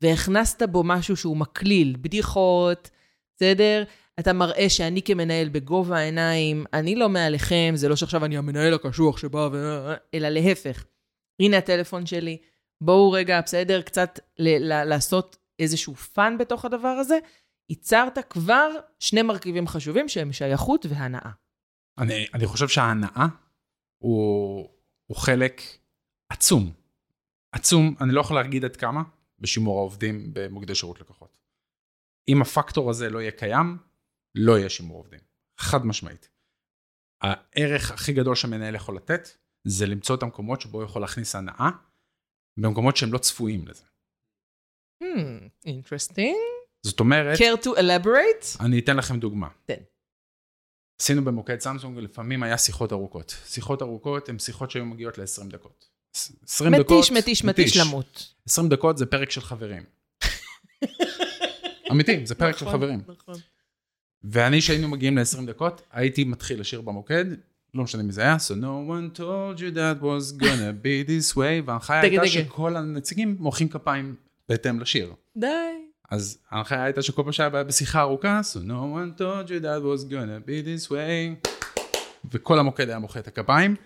[0.02, 2.90] והכנסת בו משהו שהוא מקליל, בדיחות,
[3.36, 3.84] בסדר?
[4.20, 9.16] אתה מראה שאני כמנהל בגובה העיניים, אני לא מעליכם, זה לא שעכשיו אני המנהל הקשוח
[9.18, 9.92] שבא ו...
[10.14, 10.84] אלא להפך.
[11.40, 12.36] הנה הטלפון שלי,
[12.80, 17.18] בואו רגע, בסדר, קצת ל- ל- לעשות איזשהו fun בתוך הדבר הזה.
[17.70, 21.30] ייצרת כבר שני מרכיבים חשובים שהם שייכות והנאה.
[21.98, 23.26] אני, אני חושב שההנאה
[24.02, 24.68] הוא,
[25.06, 25.60] הוא חלק
[26.32, 26.72] עצום.
[27.52, 29.02] עצום, אני לא יכול להגיד עד כמה,
[29.38, 31.38] בשימור העובדים במוקדי שירות לקוחות.
[32.28, 33.78] אם הפקטור הזה לא יהיה קיים,
[34.34, 35.20] לא יהיה שימור עובדים.
[35.60, 36.28] חד משמעית.
[37.22, 39.28] הערך הכי גדול שהמנהל יכול לתת,
[39.64, 41.70] זה למצוא את המקומות שבו הוא יכול להכניס הנאה,
[42.60, 43.84] במקומות שהם לא צפויים לזה.
[45.02, 46.36] Hmm, interesting.
[46.86, 48.64] זאת אומרת, care to elaborate?
[48.64, 49.48] אני אתן לכם דוגמה.
[49.64, 49.82] תן.
[51.00, 53.36] עשינו במוקד סמסונג, לפעמים היה שיחות ארוכות.
[53.46, 55.84] שיחות ארוכות הן שיחות שהיו מגיעות ל-20 דקות.
[56.48, 56.98] 20 דקות...
[56.98, 58.34] מתיש, מתיש, מתיש למות.
[58.48, 59.82] 20 דקות זה פרק של חברים.
[61.90, 63.00] אמיתי, זה פרק של נכון, חברים.
[63.08, 63.34] נכון.
[64.24, 67.24] ואני, כשהיינו מגיעים ל-20 דקות, הייתי מתחיל לשיר במוקד,
[67.74, 71.36] לא משנה מי זה היה, So no one told you that was gonna be this
[71.36, 72.26] way, וההנחיה הייתה.
[72.26, 74.14] שכל הנציגים מוחאים כפיים
[74.48, 75.12] בהתאם לשיר.
[75.36, 75.46] די.
[76.10, 80.10] אז ההנחיה הייתה שכל פעם שהיה בשיחה ארוכה, So no one told you that was
[80.10, 81.48] gonna be this way,
[82.30, 83.76] וכל המוקד היה מוחא את הכפיים.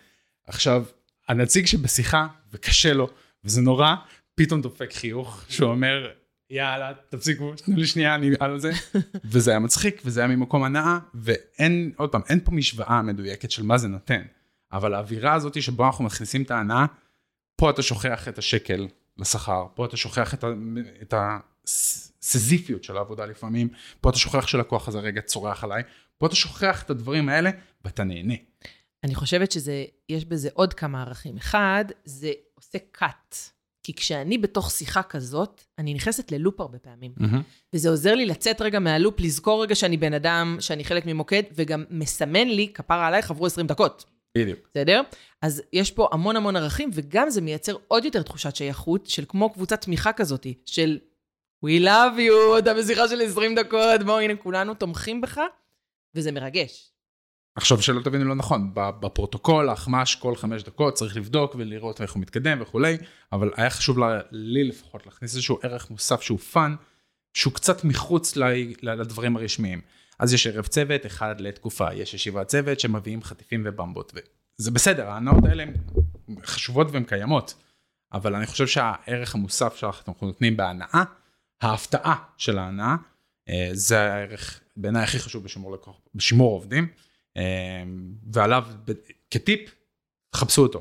[0.47, 0.85] עכשיו,
[1.29, 3.09] הנציג שבשיחה, וקשה לו,
[3.45, 3.95] וזה נורא,
[4.35, 6.11] פתאום דופק חיוך, שהוא אומר,
[6.51, 8.73] יאללה, תפסיקו, תנו לי שנייה, אני על זה.
[9.33, 13.63] וזה היה מצחיק, וזה היה ממקום הנאה, ואין, עוד פעם, אין פה משוואה מדויקת של
[13.63, 14.23] מה זה נותן.
[14.73, 16.87] אבל האווירה הזאת שבו אנחנו מכניסים את ההנאה,
[17.57, 20.49] פה אתה שוכח את השקל לשכר, פה אתה שוכח את, ה,
[21.03, 21.15] את
[21.64, 23.68] הסיזיפיות של העבודה לפעמים,
[24.00, 25.83] פה אתה שוכח שלקוח הזה רגע צורח עליי,
[26.18, 27.50] פה אתה שוכח את הדברים האלה,
[27.85, 28.35] ואתה נהנה.
[29.05, 31.37] אני חושבת שזה, יש בזה עוד כמה ערכים.
[31.37, 33.37] אחד, זה עושה cut.
[33.83, 37.12] כי כשאני בתוך שיחה כזאת, אני נכנסת ללופ הרבה פעמים.
[37.72, 41.85] וזה עוזר לי לצאת רגע מהלופ, לזכור רגע שאני בן אדם, שאני חלק ממוקד, וגם
[41.90, 44.05] מסמן לי, כפרה עלייך, עברו 20 דקות.
[44.38, 44.59] בדיוק.
[44.70, 45.00] בסדר?
[45.42, 49.53] אז יש פה המון המון ערכים, וגם זה מייצר עוד יותר תחושת שייכות, של כמו
[49.53, 50.98] קבוצת תמיכה כזאת, של
[51.64, 55.40] We love you, אתה בשיחה של 20 דקות, בואו, הנה, כולנו תומכים בך,
[56.14, 56.90] וזה מרגש.
[57.57, 62.22] עכשיו שלא תבינו לא נכון, בפרוטוקול, האחמ"ש כל חמש דקות צריך לבדוק ולראות איך הוא
[62.22, 62.96] מתקדם וכולי,
[63.33, 63.98] אבל היה חשוב
[64.31, 66.75] לי לפחות להכניס איזשהו ערך מוסף שהוא fun,
[67.35, 68.37] שהוא קצת מחוץ
[68.83, 69.81] לדברים הרשמיים.
[70.18, 74.12] אז יש ערב צוות, אחד לתקופה, יש ישיבת צוות שמביאים חטיפים ובמבות,
[74.59, 75.74] וזה בסדר, ההנאות האלה הן
[76.44, 77.55] חשובות והן קיימות,
[78.12, 81.05] אבל אני חושב שהערך המוסף שאנחנו נותנים בהנאה,
[81.61, 82.97] ההפתעה של ההנאה,
[83.49, 86.88] אה, זה הערך בעיניי הכי חשוב בשימור, לקוח, בשימור עובדים,
[87.37, 87.83] אה,
[88.33, 88.64] ועליו
[89.31, 89.61] כטיפ,
[90.35, 90.81] חפשו אותו.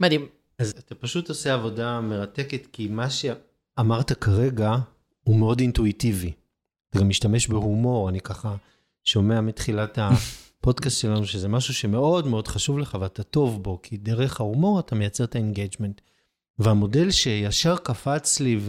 [0.00, 0.26] מדהים.
[0.58, 4.74] אז אתה פשוט עושה עבודה מרתקת, כי מה שאמרת כרגע
[5.24, 6.32] הוא מאוד אינטואיטיבי.
[6.90, 8.56] אתה גם משתמש בהומור, אני ככה
[9.04, 14.40] שומע מתחילת הפודקאסט שלנו, שזה משהו שמאוד מאוד חשוב לך ואתה טוב בו, כי דרך
[14.40, 16.00] ההומור אתה מייצר את ה engagement.
[16.58, 18.60] והמודל שישר קפץ לי,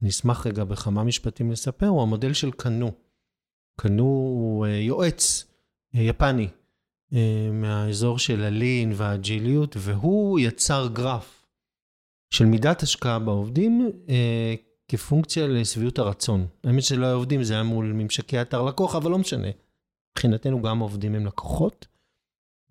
[0.00, 2.92] ואני אשמח רגע בכמה משפטים לספר, הוא המודל של קנו.
[3.80, 5.44] קנו הוא אה, יועץ
[5.94, 6.48] אה, יפני
[7.12, 11.46] אה, מהאזור של הלין והאג'יליות, והוא יצר גרף
[12.30, 13.90] של מידת השקעה בעובדים
[14.88, 16.46] כפונקציה לשביעות הרצון.
[16.64, 19.48] האמת שלא היה עובדים, זה היה מול ממשקי אתר לקוח, אבל לא משנה.
[20.12, 21.86] מבחינתנו גם עובדים הם לקוחות.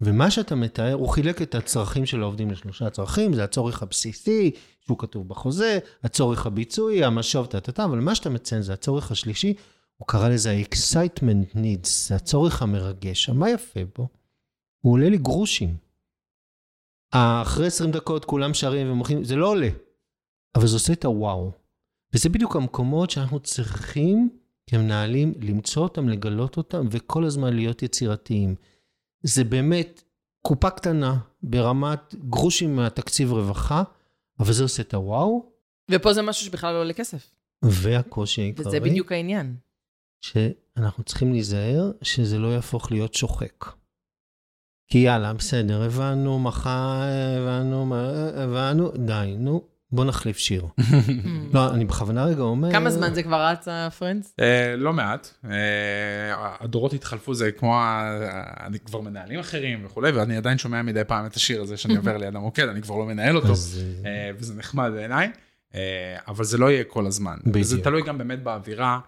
[0.02, 4.52] ומה שאתה מתאר, הוא חילק את הצרכים של העובדים לשלושה צרכים, זה הצורך הבסיסי,
[4.88, 9.54] שהוא כתוב בחוזה, הצורך הביצועי, המשוב, טה-טה-טה, אבל מה שאתה מציין זה הצורך השלישי,
[9.98, 13.30] הוא קרא לזה ה-excitement needs, זה הצורך המרגש.
[13.30, 14.08] מה יפה בו?
[14.82, 15.78] הוא עולה לי גרושים.
[17.12, 19.70] אחרי 20 דקות כולם שרים ומוחים, זה לא עולה,
[20.56, 21.52] אבל זה עושה את הוואו.
[22.14, 24.30] וזה בדיוק המקומות שאנחנו צריכים
[24.70, 28.56] כמנהלים למצוא אותם, לגלות אותם, וכל הזמן להיות יצירתיים.
[29.24, 30.04] זה באמת
[30.42, 33.84] קופה קטנה ברמת גרושים מהתקציב רווחה,
[34.40, 35.52] אבל זה עושה את הוואו,
[35.92, 37.32] ופה זה משהו שבכלל לא עולה כסף.
[37.62, 39.56] והקושי העיקרי, וזה בדיוק העניין.
[40.22, 43.66] שאנחנו צריכים להיזהר שזה לא יהפוך להיות שוחק.
[44.88, 47.02] כי יאללה, בסדר, הבנו, מחר,
[47.38, 47.96] הבנו,
[48.36, 50.66] הבנו, די, נו, בוא נחליף שיר.
[51.54, 52.72] לא, אני בכוונה רגע אומר...
[52.72, 54.34] כמה זמן זה כבר רץ, הפרנדס?
[54.40, 55.52] אה, לא מעט, אה,
[56.60, 57.82] הדורות התחלפו, זה כמו,
[58.60, 62.18] אני כבר מנהלים אחרים וכולי, ואני עדיין שומע מדי פעם את השיר הזה שאני עובר
[62.18, 63.54] ליד המוקד, אני כבר לא מנהל אותו,
[64.06, 65.32] אה, וזה נחמד בעיניי,
[66.28, 67.38] אבל זה לא יהיה כל הזמן.
[67.46, 67.66] בדיוק.
[67.66, 69.00] זה תלוי גם באמת באווירה,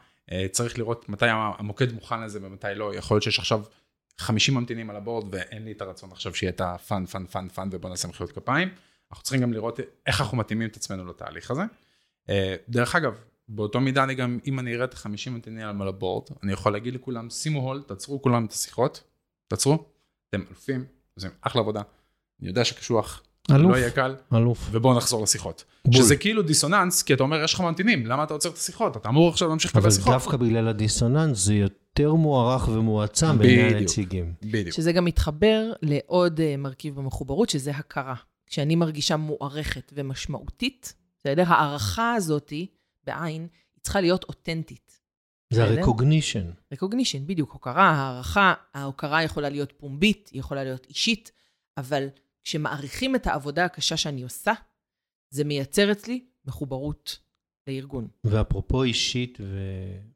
[0.52, 3.62] צריך לראות מתי המוקד מוכן לזה ומתי לא, יכול להיות שיש עכשיו
[4.18, 7.26] 50 ממתינים על ה board ואין לי את הרצון עכשיו שיהיה את ה fun, fun,
[7.26, 8.70] fun, fun ובוא נעשה מחיאות כפיים.
[9.12, 11.62] אנחנו צריכים גם לראות איך אנחנו מתאימים את עצמנו לתהליך הזה.
[12.30, 13.14] אה, דרך אגב,
[13.50, 16.74] באותו מידה אני גם, אם אני אראה את ה-50 ממתינים על ה board, אני יכול
[16.74, 19.04] להגיד לכולם, שימו hold, תעצרו כולם את השיחות,
[19.48, 19.86] תעצרו,
[20.30, 21.82] אתם אלופים, עושים אחלה עבודה,
[22.42, 24.70] אני יודע שקשוח, אלוף, לא יהיה קל, אלוף.
[24.72, 25.64] ובואו נחזור לשיחות.
[25.86, 25.94] בול.
[25.94, 28.98] שזה כאילו דיסוננס, כי אתה אומר, יש לך ממתינים, למה אתה עוצר את השיחות?
[28.98, 30.14] אתה אמור עכשיו להמשיך לקבל אבל שיחות.
[30.14, 33.80] דווקא בגלל הדיסוננס זה יותר מוערך ומועצם בעיני בדיוק.
[33.80, 34.34] הנציגים.
[34.42, 34.76] בדיוק.
[34.76, 38.16] שזה גם מתחבר לעוד אה, מרכיב במחוברות, שזה הכרה.
[38.50, 41.44] כשאני מרגישה מוערכת ומשמעותית, בסדר?
[41.48, 42.68] ההערכה הזאתי,
[43.04, 45.00] בעין, היא צריכה להיות אותנטית.
[45.54, 45.64] זה?
[45.64, 46.74] ה-recognition.
[46.74, 51.32] recognition, בדיוק, הוקרה, הערכה, ההוקרה יכולה להיות פומבית, היא יכולה להיות אישית,
[51.78, 52.08] אבל
[52.44, 54.54] כשמעריכים את העבודה הקשה שאני עושה,
[55.30, 57.20] זה מייצר אצלי מחוברות
[57.68, 58.08] לארגון.
[58.24, 59.38] ואפרופו אישית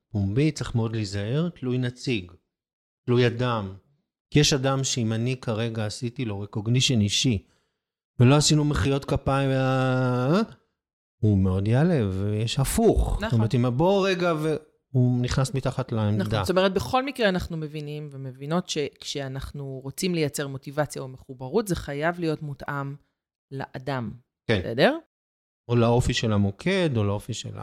[0.10, 2.32] ופומבי, צריך מאוד להיזהר, תלוי נציג,
[3.06, 3.74] תלוי אדם.
[4.32, 7.46] כי יש אדם שאם אני כרגע עשיתי לו recognition אישי,
[8.20, 10.42] ולא עשינו מחיאות כפיים, וה-
[11.20, 13.14] הוא מאוד יעלה, ויש הפוך.
[13.18, 13.30] נכון.
[13.30, 16.24] זאת אומרת, אם בוא רגע, והוא נכנס מתחת לעמדה.
[16.24, 21.76] נכון, זאת אומרת, בכל מקרה אנחנו מבינים ומבינות שכשאנחנו רוצים לייצר מוטיבציה או מחוברות, זה
[21.76, 22.96] חייב להיות מותאם
[23.52, 24.12] לאדם.
[24.48, 24.60] כן.
[24.60, 24.98] בסדר?
[25.68, 27.58] או לאופי של המוקד, או לאופי של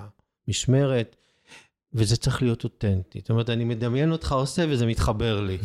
[0.48, 1.16] המשמרת,
[1.94, 3.18] וזה צריך להיות אותנטי.
[3.20, 5.59] זאת אומרת, אני מדמיין אותך עושה וזה מתחבר לי.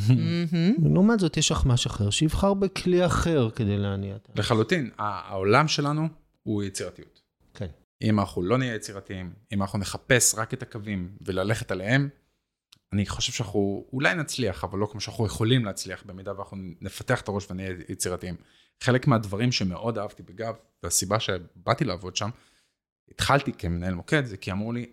[0.94, 4.32] לעומת זאת, יש אחמ"ש אחר שיבחר בכלי אחר כדי להניע את ה...
[4.40, 6.08] לחלוטין, העולם שלנו
[6.44, 7.22] הוא יצירתיות.
[7.54, 7.68] כן.
[8.02, 12.10] אם אנחנו לא נהיה יצירתיים, אם אנחנו נחפש רק את הקווים וללכת עליהם,
[12.94, 17.28] אני חושב שאנחנו אולי נצליח, אבל לא כמו שאנחנו יכולים להצליח, במידה ואנחנו נפתח את
[17.28, 18.36] הראש ונהיה יצירתיים.
[18.84, 22.30] חלק מהדברים שמאוד אהבתי בגב, והסיבה שבאתי לעבוד שם,
[23.12, 24.86] התחלתי כמנהל מוקד, זה כי אמרו לי,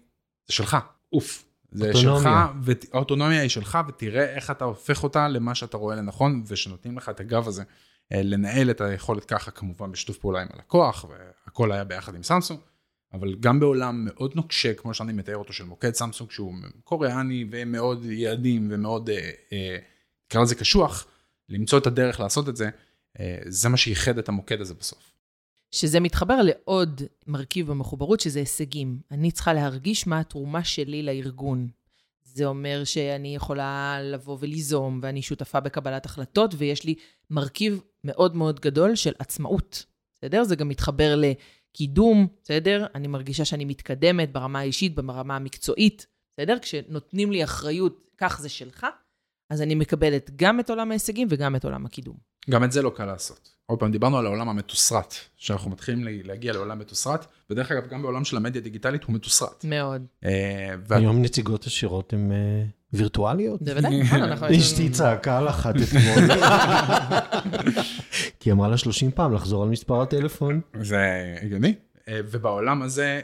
[0.48, 0.76] זה שלך,
[1.12, 1.44] אוף.
[1.72, 2.20] זה אוטונומיה.
[2.20, 2.28] שלך,
[2.62, 7.20] והאוטונומיה היא שלך, ותראה איך אתה הופך אותה למה שאתה רואה לנכון, ושנותנים לך את
[7.20, 7.62] הגב הזה
[8.12, 11.04] אה, לנהל את היכולת ככה, כמובן בשיתוף פעולה עם הלקוח,
[11.46, 12.60] והכל היה ביחד עם סמסונג,
[13.12, 18.04] אבל גם בעולם מאוד נוקשה, כמו שאני מתאר אותו, של מוקד סמסונג, שהוא קוריאני ומאוד
[18.04, 19.76] יעדים ומאוד, אה, אה,
[20.26, 21.06] נקרא לזה קשוח,
[21.48, 22.70] למצוא את הדרך לעשות את זה,
[23.20, 25.11] אה, זה מה שייחד את המוקד הזה בסוף.
[25.72, 29.00] שזה מתחבר לעוד מרכיב במחוברות, שזה הישגים.
[29.10, 31.68] אני צריכה להרגיש מה התרומה שלי לארגון.
[32.24, 36.94] זה אומר שאני יכולה לבוא וליזום, ואני שותפה בקבלת החלטות, ויש לי
[37.30, 40.44] מרכיב מאוד מאוד גדול של עצמאות, בסדר?
[40.44, 42.86] זה גם מתחבר לקידום, בסדר?
[42.94, 46.58] אני מרגישה שאני מתקדמת ברמה האישית, ברמה המקצועית, בסדר?
[46.58, 48.86] כשנותנים לי אחריות, כך זה שלך,
[49.52, 52.16] אז אני מקבלת גם את עולם ההישגים וגם את עולם הקידום.
[52.50, 53.48] גם את זה לא קל לעשות.
[53.66, 58.02] עוד פעם, דיברנו על העולם המתוסרט, שאנחנו מתחילים לה- להגיע לעולם מתוסרט, ודרך אגב, גם
[58.02, 59.64] בעולם של המדיה הדיגיטלית הוא מתוסרט.
[59.64, 60.02] מאוד.
[60.24, 62.36] אה, היום נציגות השירות הן אה,
[62.92, 63.62] וירטואליות.
[63.62, 64.46] בוודאי, נכון, אנחנו...
[64.56, 66.28] אשתי צעקה על אחת אתמול.
[68.40, 70.60] כי היא אמרה לה 30 פעם לחזור על מספר הטלפון.
[70.80, 70.98] זה
[71.42, 71.74] הגיוני.
[72.08, 73.20] אה, ובעולם הזה,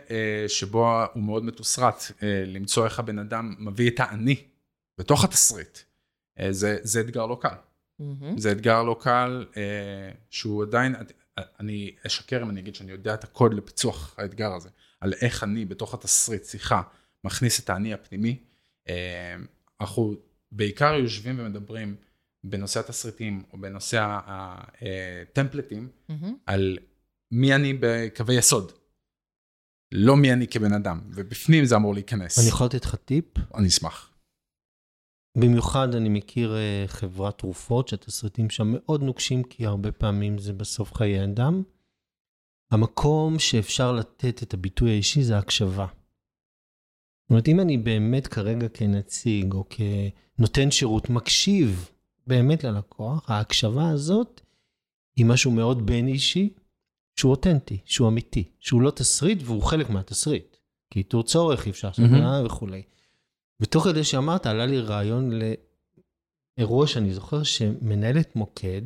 [0.49, 2.03] שבו הוא מאוד מתוסרט,
[2.47, 4.37] למצוא איך הבן אדם מביא את האני
[4.99, 5.79] בתוך התסריט,
[6.51, 7.57] זה, זה אתגר לא קל.
[7.98, 8.38] מהמם.
[8.38, 10.94] זה אתגר לא קל, אה, שהוא עדיין,
[11.61, 14.68] אני אשקר אם אני אגיד שאני יודע את הקוד לפיצוח האתגר הזה,
[15.01, 16.83] על איך אני בתוך התסריט שיחה
[17.24, 18.38] מכניס את האני הפנימי.
[18.88, 19.37] אה,
[19.81, 20.14] אנחנו
[20.53, 21.96] בעיקר יושבים ומדברים
[22.44, 24.18] בנושא התסריטים או בנושא
[24.81, 26.37] הטמפלטים, מהמם.
[26.46, 26.79] על
[27.33, 28.72] מי אני בקווי יסוד.
[29.92, 32.38] לא מי אני כבן אדם, ובפנים זה אמור להיכנס.
[32.38, 33.24] אני יכול לתת לך טיפ?
[33.55, 34.08] אני אשמח.
[35.37, 40.95] במיוחד אני מכיר אה, חברת תרופות שהתסריטים שם מאוד נוקשים, כי הרבה פעמים זה בסוף
[40.95, 41.62] חיי אדם.
[42.71, 45.87] המקום שאפשר לתת את הביטוי האישי זה הקשבה.
[45.87, 51.91] זאת אומרת, אם אני באמת כרגע כנציג או כנותן שירות מקשיב
[52.27, 54.41] באמת ללקוח, ההקשבה הזאת
[55.17, 56.55] היא משהו מאוד בין-אישי,
[57.19, 60.57] שהוא אותנטי, שהוא אמיתי, שהוא לא תסריט והוא חלק מהתסריט.
[60.91, 62.47] כי איתור צורך אי אפשר לעשות mm-hmm.
[62.47, 62.83] וכולי.
[63.61, 65.31] ותוך כדי שאמרת, עלה לי רעיון
[66.59, 68.83] לאירוע שאני זוכר שמנהלת מוקד,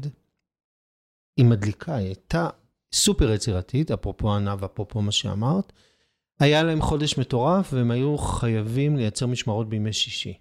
[1.36, 2.48] היא מדליקה, היא הייתה
[2.94, 5.72] סופר יצירתית, אפרופו ענה ואפרופו מה שאמרת,
[6.40, 10.38] היה להם חודש מטורף והם היו חייבים לייצר משמרות בימי שישי.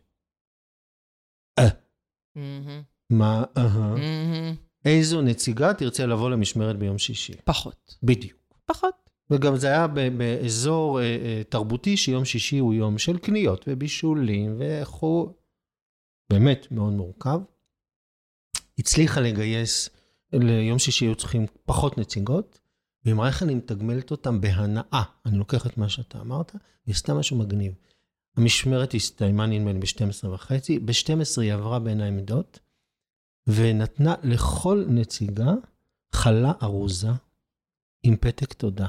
[2.36, 2.82] מהמם.
[3.10, 3.96] מה, אהה.
[3.96, 4.56] מהמם.
[4.86, 7.34] איזו נציגה תרצה לבוא למשמרת ביום שישי?
[7.46, 7.98] פחות.
[8.04, 8.39] בדיוק.
[8.65, 9.01] פחות.
[9.32, 15.34] וגם זה היה באזור אה, אה, תרבותי שיום שישי הוא יום של קניות ובישולים וכו',
[16.30, 17.39] באמת מאוד מורכב.
[18.80, 19.89] הצליחה לגייס,
[20.34, 22.60] ליום שישי היו צריכים פחות נציגות,
[23.12, 25.04] אמרה איך אני מתגמלת אותם בהנאה.
[25.26, 26.52] אני לוקח את מה שאתה אמרת,
[26.86, 27.74] והיא עשתה משהו מגניב.
[28.38, 32.60] המשמרת הסתיימה נדמה לי ב-12 וחצי, ב-12 היא עברה בין העמדות,
[33.48, 35.52] ונתנה לכל נציגה
[36.15, 37.10] חלה ארוזה
[38.04, 38.88] עם פתק תודה.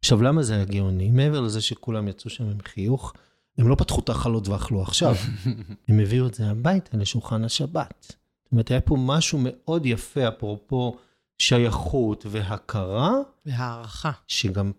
[0.00, 1.10] עכשיו, למה זה היה גאוני?
[1.10, 3.12] מעבר לזה שכולם יצאו שם עם חיוך,
[3.58, 5.14] הם לא פתחו את החלות ואכלו עכשיו,
[5.88, 8.16] הם הביאו את זה הביתה לשולחן השבת.
[8.44, 10.96] זאת אומרת, היה פה משהו מאוד יפה, אפרופו
[11.38, 13.10] שייכות והכרה,
[13.46, 14.10] והערכה.
[14.26, 14.72] שגם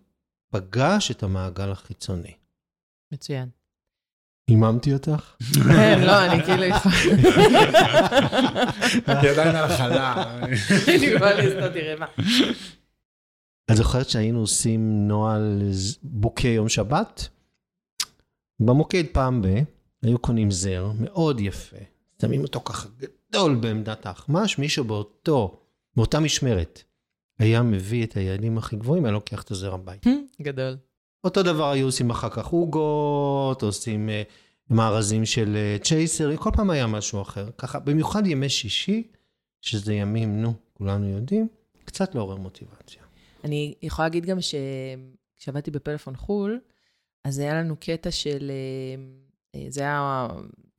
[0.51, 2.34] פגש את המעגל החיצוני.
[3.12, 3.49] מצוין.
[4.47, 5.36] היממתי אותך?
[5.67, 6.88] כן, לא, אני כאילו איתך.
[9.21, 10.36] כי עדיין על החלה.
[10.88, 12.05] אני באה לעשות, תראה מה.
[13.71, 15.62] את זוכרת שהיינו עושים נוהל
[16.03, 17.27] בוקי יום שבת?
[18.60, 19.47] במוקד פעם ב...
[20.01, 21.77] היו קונים זר מאוד יפה,
[22.21, 25.60] שמים אותו ככה גדול בעמדת האחמ"ש, מישהו באותו,
[25.95, 26.84] באותה משמרת
[27.39, 30.10] היה מביא את היעדים הכי גבוהים, היה לוקח את הזר הביתה.
[30.41, 30.77] גדול.
[31.23, 34.23] אותו דבר היו עושים אחר כך עוגות, עושים אה,
[34.69, 37.49] מארזים של אה, צ'ייסר, כל פעם היה משהו אחר.
[37.58, 39.08] ככה, במיוחד ימי שישי,
[39.62, 41.47] שזה ימים, נו, כולנו יודעים,
[41.86, 43.01] קצת לעורר מוטיבציה.
[43.43, 46.60] אני יכולה להגיד גם שכשעבדתי בפלאפון חו"ל,
[47.23, 48.52] אז היה לנו קטע של,
[49.56, 50.28] אה, זה היה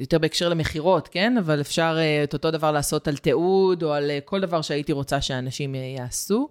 [0.01, 1.39] יותר בהקשר למכירות, כן?
[1.39, 4.93] אבל אפשר אה, את אותו דבר לעשות על תיעוד, או על אה, כל דבר שהייתי
[4.93, 6.49] רוצה שאנשים יעשו,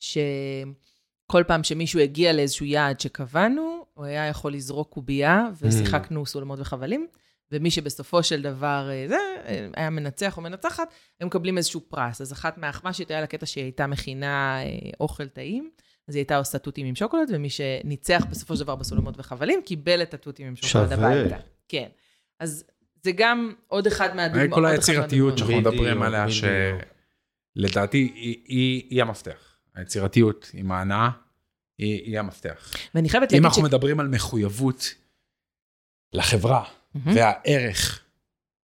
[0.00, 7.06] שכל פעם שמישהו הגיע לאיזשהו יעד שקבענו, הוא היה יכול לזרוק קובייה, ושיחקנו סולמות וחבלים.
[7.52, 9.18] ומי שבסופו של דבר זה,
[9.76, 10.88] היה מנצח או מנצחת,
[11.20, 12.20] הם מקבלים איזשהו פרס.
[12.20, 14.58] אז אחת מהאחמ"שית היה לה קטע שהיא הייתה מכינה
[15.00, 15.70] אוכל טעים,
[16.08, 20.02] אז היא הייתה עושה תותים עם שוקולד, ומי שניצח בסופו של דבר בסולמות וחבלים, קיבל
[20.02, 21.36] את התותים עם שוקולד הביתה.
[21.68, 21.88] כן.
[22.40, 22.64] אז
[23.02, 24.54] זה גם עוד אחד מהדוגמאות.
[24.54, 26.26] כל היצירתיות שאנחנו מדברים עליה.
[27.56, 29.58] שלדעתי היא, היא, היא המפתח.
[29.74, 31.10] היצירתיות עם ההנאה
[31.78, 32.74] היא, היא המפתח.
[32.94, 34.94] ואני חייבת אם להגיד אנחנו מדברים על מחויבות
[36.12, 37.16] לחברה מהמם.
[37.16, 38.04] והערך,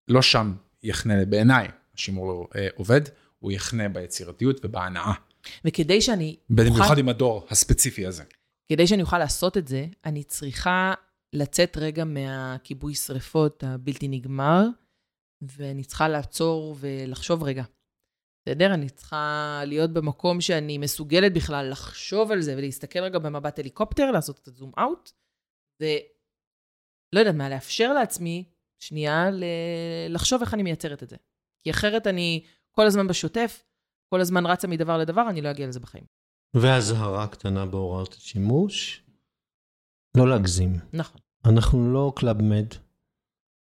[0.08, 3.01] לא שם יחנה בעיניי, השימור אה, עובד,
[3.39, 5.13] הוא יחנה ביצירתיות ובהנאה.
[5.65, 8.23] וכדי שאני במיוחד אוכל, עם הדור הספציפי הזה.
[8.71, 10.93] כדי שאני אוכל לעשות את זה, אני צריכה
[11.34, 14.65] לצאת רגע מהכיבוי שריפות הבלתי נגמר,
[15.41, 17.63] ואני צריכה לעצור ולחשוב רגע.
[18.45, 18.73] בסדר?
[18.73, 24.39] אני צריכה להיות במקום שאני מסוגלת בכלל לחשוב על זה ולהסתכל רגע במבט הליקופטר, לעשות
[24.39, 25.12] את הזום אאוט,
[27.13, 28.44] ולא יודעת מה, לאפשר לעצמי
[28.80, 29.44] שנייה ל...
[30.10, 31.15] לחשוב איך אני מייצרת את זה.
[31.60, 33.63] כי אחרת אני כל הזמן בשוטף,
[34.10, 36.04] כל הזמן רצה מדבר לדבר, אני לא אגיע לזה בחיים.
[36.54, 39.04] ואזהרה קטנה בהוראות השימוש,
[40.18, 40.80] לא להגזים.
[40.94, 41.22] נכון.
[41.46, 42.68] אנחנו לא קלאב מד,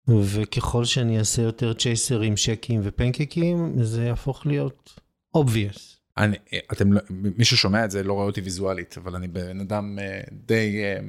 [0.08, 5.00] וככל שאני אעשה יותר צ'ייסרים, שייקים ופנקייקים, זה יהפוך להיות
[5.38, 5.80] obvious.
[6.18, 6.38] אני,
[6.72, 10.22] אתם, לא- מי ששומע את זה לא רואה אותי ויזואלית, אבל אני בן אדם אה,
[10.32, 11.00] די אה,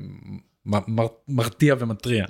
[1.28, 2.24] מרתיע ומתריע.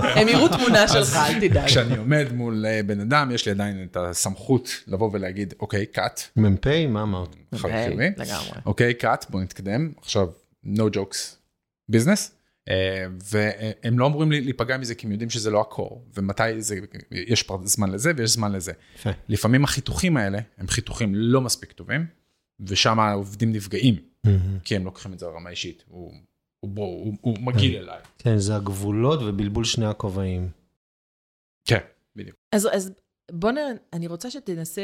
[0.00, 1.66] הם יראו תמונה שלך, אל תדאג.
[1.66, 6.40] כשאני עומד מול אה, בן אדם, יש לי עדיין את הסמכות לבוא ולהגיד, אוקיי, cut,
[6.40, 7.36] מ"פ, מה אמרת?
[7.54, 8.06] חלק היי, חיובי.
[8.16, 8.60] לגמרי.
[8.66, 9.92] אוקיי, cut, בוא נתקדם.
[10.00, 10.28] עכשיו,
[10.66, 11.16] no jokes,
[11.92, 12.30] business.
[12.68, 16.78] אה, והם לא אמורים לי- להיפגע מזה כי הם יודעים שזה לא הקור, ומתי זה,
[17.10, 18.72] יש פר- זמן לזה ויש זמן לזה.
[19.28, 22.06] לפעמים החיתוכים האלה הם חיתוכים לא מספיק טובים,
[22.66, 23.96] ושם העובדים נפגעים.
[24.64, 25.84] כי הם לוקחים את זה לרמה אישית.
[25.88, 26.12] הוא,
[26.60, 28.00] הוא, בוא, הוא, הוא מגעיל אליי.
[28.18, 30.48] כן, זה הגבולות ובלבול שני הכובעים.
[31.64, 31.80] כן,
[32.16, 32.36] בדיוק.
[32.52, 32.92] אז, אז
[33.32, 34.82] בוא נראה, אני רוצה שתנסה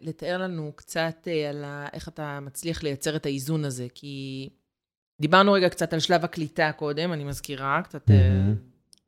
[0.00, 4.48] לתאר לנו קצת אה, על ה, איך אתה מצליח לייצר את האיזון הזה, כי
[5.20, 8.10] דיברנו רגע קצת על שלב הקליטה קודם, אני מזכירה, קצת...
[8.10, 8.54] אה, מהמם.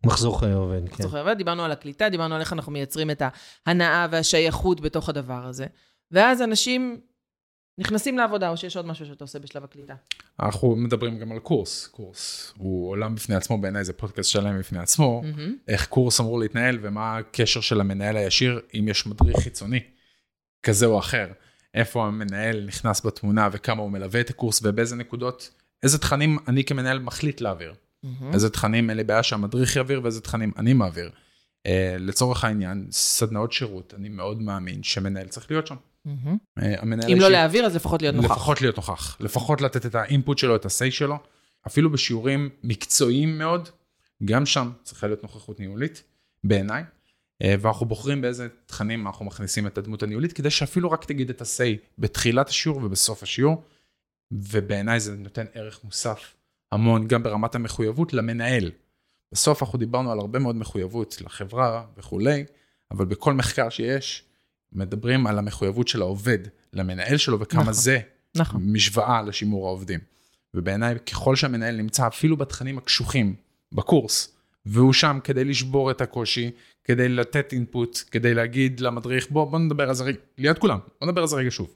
[0.06, 1.02] מחזור חיי עובד, כן.
[1.02, 3.22] זוכר, אבל דיברנו על הקליטה, דיברנו על איך אנחנו מייצרים את
[3.66, 5.66] ההנאה והשייכות בתוך הדבר הזה.
[6.10, 7.00] ואז אנשים
[7.80, 9.94] נכנסים לעבודה, או שיש עוד משהו שאתה עושה בשלב הקליטה.
[10.40, 11.86] אנחנו מדברים גם על קורס.
[11.86, 15.22] קורס הוא עולם בפני עצמו, בעיניי זה פודקאסט שלם בפני עצמו.
[15.22, 15.56] מהמם.
[15.68, 19.80] איך קורס אמור להתנהל ומה הקשר של המנהל הישיר אם יש מדריך חיצוני
[20.62, 21.26] כזה או אחר.
[21.74, 25.50] איפה המנהל נכנס בתמונה וכמה הוא מלווה את הקורס ובאיזה נקודות,
[25.82, 27.74] איזה תכנים אני כמנהל מחליט להעביר.
[28.02, 28.32] מהמם.
[28.32, 31.10] איזה תכנים אין לי בעיה שהמדריך יעביר ואיזה תכנים אני מעביר.
[31.68, 35.76] Uh, לצורך העניין, סדנאות שירות, אני מאוד מאמין שמנהל צריך להיות שם.
[36.06, 36.10] Uh,
[36.58, 38.30] המנהל אם לא להעביר, אז לפחות להיות נוכח.
[38.30, 41.16] לפחות להיות נוכח, לפחות לתת את האינפוט שלו, את ה-say שלו,
[41.66, 43.68] אפילו בשיעורים מקצועיים מאוד,
[44.24, 46.02] גם שם צריכה להיות נוכחות ניהולית,
[46.44, 46.84] בעיניי,
[47.42, 51.40] אה, ואנחנו בוחרים באיזה תכנים אנחנו מכניסים את הדמות הניהולית, כדי שאפילו רק תגיד את
[51.40, 53.62] ה-say בתחילת השיעור ובסוף השיעור,
[54.32, 56.34] ובעיניי זה נותן ערך מוסף
[56.72, 58.70] המון, גם ברמת המחויבות למנהל.
[59.32, 62.44] בסוף אנחנו דיברנו על הרבה מאוד מחויבות לחברה וכולי,
[62.90, 64.24] אבל בכל מחקר שיש,
[64.72, 66.38] מדברים על המחויבות של העובד
[66.72, 67.72] למנהל שלו וכמה נכון.
[67.72, 68.00] זה
[68.36, 68.62] נכון.
[68.72, 70.00] משוואה לשימור העובדים.
[70.54, 73.34] ובעיניי, ככל שהמנהל נמצא אפילו בתכנים הקשוחים
[73.72, 76.50] בקורס, והוא שם כדי לשבור את הקושי,
[76.84, 81.08] כדי לתת אינפוט, כדי להגיד למדריך, בוא, בוא נדבר על זה רגע, ליד כולם, בוא
[81.08, 81.74] נדבר על זה רגע שוב.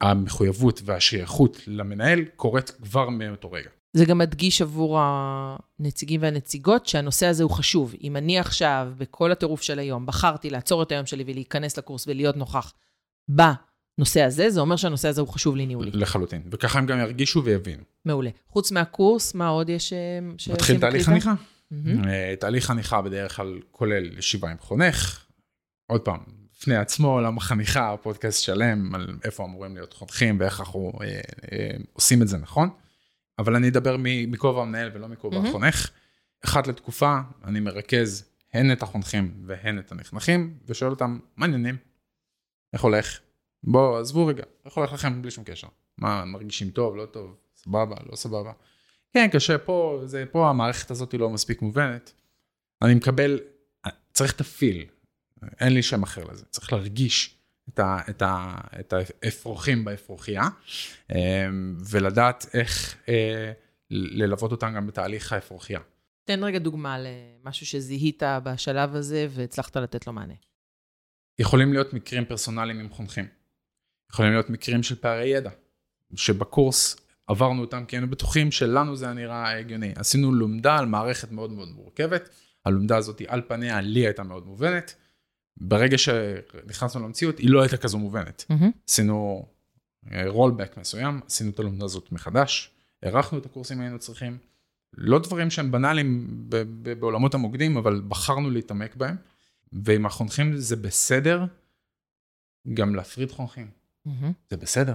[0.00, 3.70] המחויבות והשייכות למנהל קורית כבר מאותו רגע.
[3.92, 7.94] זה גם מדגיש עבור הנציגים והנציגות שהנושא הזה הוא חשוב.
[8.02, 12.36] אם אני עכשיו, בכל הטירוף של היום, בחרתי לעצור את היום שלי ולהיכנס לקורס ולהיות
[12.36, 12.72] נוכח
[13.28, 15.94] בנושא הזה, זה אומר שהנושא הזה הוא חשוב לי ניהולית.
[15.94, 16.42] לחלוטין.
[16.50, 17.82] וככה הם גם ירגישו ויבינו.
[18.04, 18.30] מעולה.
[18.48, 19.92] חוץ מהקורס, מה עוד יש?
[19.92, 19.98] אה,
[20.38, 21.06] שעושים מתחיל תהליך?
[21.06, 21.34] חניכה.
[21.70, 22.08] מהמם.
[22.08, 25.24] אה, תהליך חניכה בדרך כלל כולל ישיבה עם חונך.
[25.86, 26.18] עוד פעם,
[26.56, 31.20] בפני עצמו, עולם החניכה, פודקאסט שלם על איפה אמורים להיות חונכים ואיך אנחנו אה,
[31.52, 32.68] אה, עושים את זה נכון.
[33.42, 35.48] אבל אני אדבר מכובע המנהל ולא מכובע מהמם.
[35.48, 35.90] החונך.
[36.44, 41.76] אחת לתקופה אני מרכז הן את החונכים והן את הנכנחים ושואל אותם, מה העניינים?
[42.72, 43.18] איך הולך?
[43.64, 45.66] בואו, עזבו רגע, איך הולך לכם בלי שום קשר?
[45.98, 48.52] מה, מרגישים טוב, לא טוב, סבבה, לא סבבה?
[49.12, 52.12] כן, קשה, פה, זה, פה המערכת הזאת היא לא מספיק מובנת.
[52.82, 53.40] אני מקבל,
[54.12, 54.86] צריך את הפיל,
[55.60, 57.38] אין לי שם אחר לזה, צריך להרגיש
[57.68, 60.42] את, ה, את, ה, את האפרוחים באפרוחיה,
[61.12, 61.46] אה,
[61.90, 63.52] ולדעת איך אה,
[63.90, 65.80] ללוות אותם גם בתהליך האפרוחיה.
[66.24, 70.34] תן רגע דוגמה למשהו שזיהית בשלב הזה והצלחת לתת לו מענה.
[71.38, 73.26] יכולים להיות מקרים פרסונליים עם חונכים.
[74.12, 75.50] יכולים להיות מקרים של פערי ידע,
[76.14, 76.96] שבקורס
[77.26, 79.92] עברנו אותם כי היינו בטוחים שלנו זה היה נראה הגיוני.
[79.96, 82.28] עשינו לומדה על מערכת מאוד מאוד מורכבת,
[82.64, 84.94] הלומדה הזאת על פניה לי הייתה מאוד מובנת.
[85.56, 88.44] ברגע שנכנסנו למציאות היא לא הייתה כזו מובנת.
[88.50, 88.64] Mm-hmm.
[88.88, 89.46] עשינו
[90.26, 92.70] רולבק אה, מסוים, עשינו את הלומדה הזאת מחדש,
[93.02, 94.38] הארכנו את הקורסים היינו צריכים.
[94.92, 96.28] לא דברים שהם בנאליים
[96.98, 99.16] בעולמות המוקדים, אבל בחרנו להתעמק בהם.
[99.72, 101.44] ועם החונכים זה בסדר
[102.74, 103.70] גם להפריד חונכים.
[104.08, 104.32] Mm-hmm.
[104.50, 104.94] זה בסדר.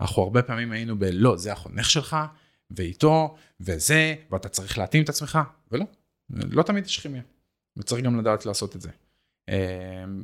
[0.00, 2.16] אנחנו הרבה פעמים היינו בלא, זה החונך שלך,
[2.70, 5.38] ואיתו, וזה, ואתה צריך להתאים את עצמך,
[5.70, 5.84] ולא,
[6.30, 7.22] לא תמיד יש כימיה.
[7.76, 8.90] וצריך גם לדעת לעשות את זה.
[9.48, 9.54] אמ,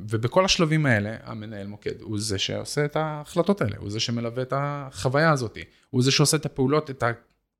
[0.09, 4.53] ובכל השלבים האלה, המנהל מוקד הוא זה שעושה את ההחלטות האלה, הוא זה שמלווה את
[4.55, 5.57] החוויה הזאת,
[5.89, 7.03] הוא זה שעושה את הפעולות, את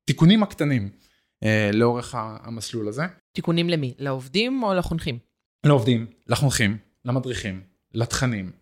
[0.04, 0.90] התיקונים הקטנים
[1.44, 3.02] אה, לאורך המסלול הזה.
[3.32, 3.94] תיקונים למי?
[3.98, 5.18] לעובדים או לחונכים?
[5.66, 7.60] לעובדים, לחונכים, למדריכים,
[7.94, 8.52] לתכנים.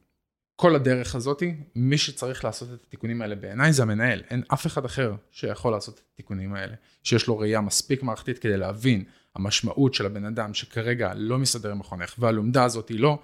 [0.56, 4.22] כל הדרך הזאתי, מי שצריך לעשות את התיקונים האלה בעיניי זה המנהל.
[4.30, 8.56] אין אף אחד אחר שיכול לעשות את התיקונים האלה, שיש לו ראייה מספיק מערכתית כדי
[8.56, 9.04] להבין
[9.36, 13.18] המשמעות של הבן אדם שכרגע לא מסתדר עם החונך, והלומדה הזאת היא לא,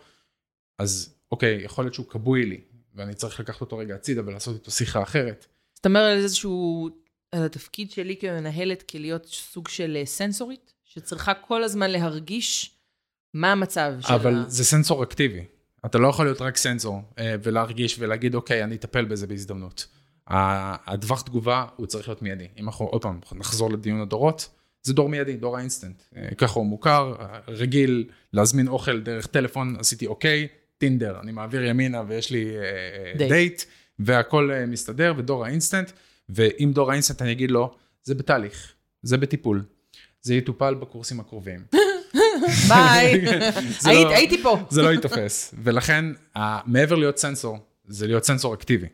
[0.79, 2.61] אז אוקיי, יכול להיות שהוא כבוי לי,
[2.95, 5.47] ואני צריך לקחת אותו רגע הצידה ולעשות איתו שיחה אחרת.
[5.75, 6.91] זאת אומרת איזשהו,
[7.33, 12.71] על התפקיד שלי כמנהלת, כלהיות סוג של אה, סנסורית, שצריכה כל הזמן להרגיש
[13.35, 14.17] מה המצב של ה...
[14.17, 15.45] אבל זה סנסור אקטיבי.
[15.87, 19.87] אתה לא יכול להיות רק סנסור אה, ולהרגיש ולהגיד, אוקיי, אני אטפל בזה בהזדמנות.
[20.27, 22.49] הטווח תגובה הוא צריך להיות מיידי.
[22.59, 24.49] אם אנחנו עוד פעם נחזור לדיון הדורות,
[24.83, 26.03] זה דור מיידי, דור האינסטנט.
[26.17, 27.15] אה, ככה הוא מוכר,
[27.49, 32.45] רגיל להזמין אוכל דרך טלפון, עשיתי אוקיי, טינדר, אני מעביר ימינה ויש לי
[33.17, 33.63] דייט, אה, דייט
[33.99, 35.93] והכל מסתדר, ודור האינסטנט,
[36.29, 38.73] ואם דור האינסטנט אני אגיד לו, זה בתהליך,
[39.03, 39.63] זה בטיפול,
[40.23, 41.61] זה יטופל בקורסים הקרובים.
[42.69, 43.25] ביי,
[43.87, 44.59] לא- הייתי פה.
[44.71, 46.05] זה לא ייתפס, ולכן
[46.67, 48.87] מעבר להיות סנסור, זה להיות סנסור אקטיבי.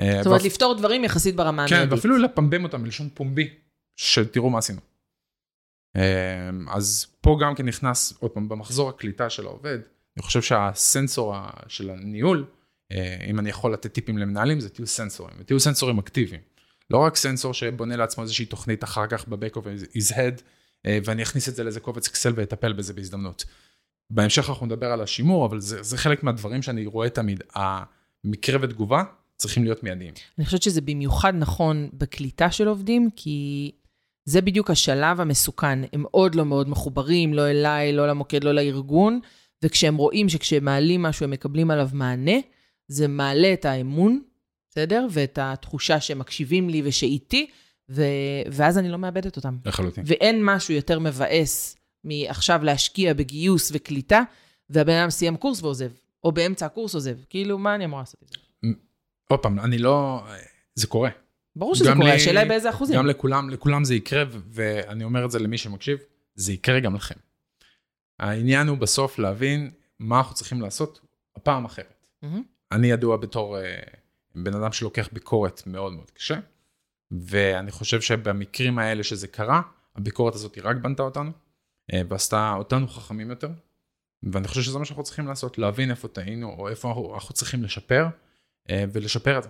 [0.00, 1.88] אה, זאת אומרת, לפתור דברים יחסית ברמה המיידית.
[1.88, 3.48] כן, ואפילו לפמבם אותם בלשון פומבי,
[3.96, 4.80] שתראו מה עשינו.
[5.96, 9.78] אה, אז פה גם כן נכנס, עוד פעם, במחזור הקליטה של העובד,
[10.16, 11.34] אני חושב שהסנסור
[11.68, 12.46] של הניהול,
[12.92, 16.40] אה, אם אני יכול לתת טיפים למנהלים, זה תהיו סנסורים, ותהיו סנסורים אקטיביים.
[16.90, 19.62] לא רק סנסור שבונה לעצמו איזושהי תוכנית אחר כך ב-back of
[19.94, 20.12] his
[20.86, 23.44] אה, ואני אכניס את זה לאיזה קובץ אקסל ואטפל בזה בהזדמנות.
[24.10, 27.42] בהמשך אנחנו נדבר על השימור, אבל זה, זה חלק מהדברים שאני רואה תמיד.
[27.54, 29.02] המקרה ותגובה
[29.36, 30.14] צריכים להיות מיידיים.
[30.38, 33.70] אני חושבת שזה במיוחד נכון בקליטה של עובדים, כי
[34.30, 35.78] זה בדיוק השלב המסוכן.
[35.92, 39.20] הם עוד לא מאוד מחוברים, לא אליי, לא למוקד, לא לארגון,
[39.62, 42.38] וכשהם רואים שכשהם מעלים משהו הם מקבלים עליו מענה,
[42.88, 44.22] זה מעלה את האמון,
[44.70, 45.06] בסדר?
[45.10, 47.50] ואת התחושה שהם מקשיבים לי ושאיתי,
[47.88, 48.02] ו...
[48.52, 49.56] ואז אני לא מאבדת אותם.
[49.64, 50.04] לחלוטין.
[50.06, 54.22] ואין משהו יותר מבאס מעכשיו להשקיע בגיוס וקליטה,
[54.70, 55.90] והבן אדם סיים קורס ועוזב,
[56.24, 57.16] או באמצע הקורס עוזב.
[57.30, 58.36] כאילו, מה אני אמורה לעשות את זה?
[59.30, 60.22] עוד פעם, אני לא...
[60.74, 61.10] זה קורה.
[61.60, 62.96] ברור שזה קורה, השאלה היא באיזה אחוזים.
[62.96, 65.98] גם לכולם, לכולם זה יקרה, ואני אומר את זה למי שמקשיב,
[66.34, 67.14] זה יקרה גם לכם.
[68.18, 71.00] העניין הוא בסוף להבין מה אנחנו צריכים לעשות
[71.36, 72.06] הפעם אחרת.
[72.24, 72.26] Mm-hmm.
[72.72, 73.96] אני ידוע בתור uh,
[74.34, 76.38] בן אדם שלוקח ביקורת מאוד מאוד קשה.
[77.10, 79.62] ואני חושב שבמקרים האלה שזה קרה,
[79.96, 81.30] הביקורת הזאת היא רק בנתה אותנו,
[81.92, 83.48] אה, ועשתה אותנו חכמים יותר,
[84.22, 87.62] ואני חושב שזה מה שאנחנו צריכים לעשות, להבין איפה טעינו, או איפה אנחנו, אנחנו צריכים
[87.62, 88.06] לשפר,
[88.70, 89.48] אה, ולשפר את זה.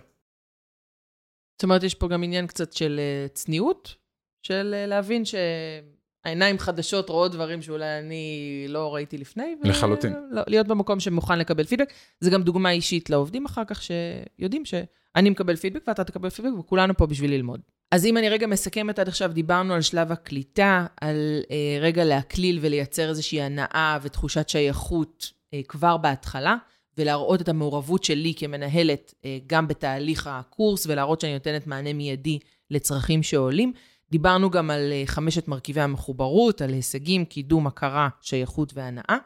[1.61, 3.95] זאת אומרת, יש פה גם עניין קצת של אה, צניעות,
[4.43, 9.57] של להבין שהעיניים חדשות רואות דברים שאולי אני לא ראיתי לפני.
[9.63, 10.15] לחלוטין.
[10.47, 11.93] להיות במקום שמוכן לקבל פידבק.
[12.21, 14.75] זה גם דוגמה אישית לעובדים אחר כך, שיודעים ש...
[15.17, 17.61] אני מקבל פידבק ואתה תקבל פידבק, וכולנו פה בשביל ללמוד.
[17.91, 22.59] אז אם אני רגע מסכמת עד עכשיו, דיברנו על שלב הקליטה, על אה, רגע להקליל
[22.61, 26.57] ולייצר איזושהי הנאה ותחושת שייכות אה, כבר בהתחלה,
[26.99, 32.39] ולהראות את המעורבות שלי כמנהלת אה, גם בתהליך הקורס, ולהראות שאני נותנת מענה מיידי
[32.71, 33.73] לצרכים שעולים.
[34.11, 39.17] דיברנו גם על אה, חמשת מרכיבי המחוברות, על הישגים, קידום, הכרה, שייכות והנאה.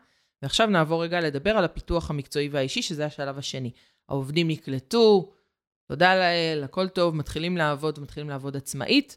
[0.42, 3.70] ועכשיו נעבור רגע לדבר על הפיתוח המקצועי והאישי, שזה השלב השני.
[4.08, 5.32] העובדים נקלטו,
[5.88, 9.16] תודה לאל, הכל טוב, מתחילים לעבוד, מתחילים לעבוד עצמאית,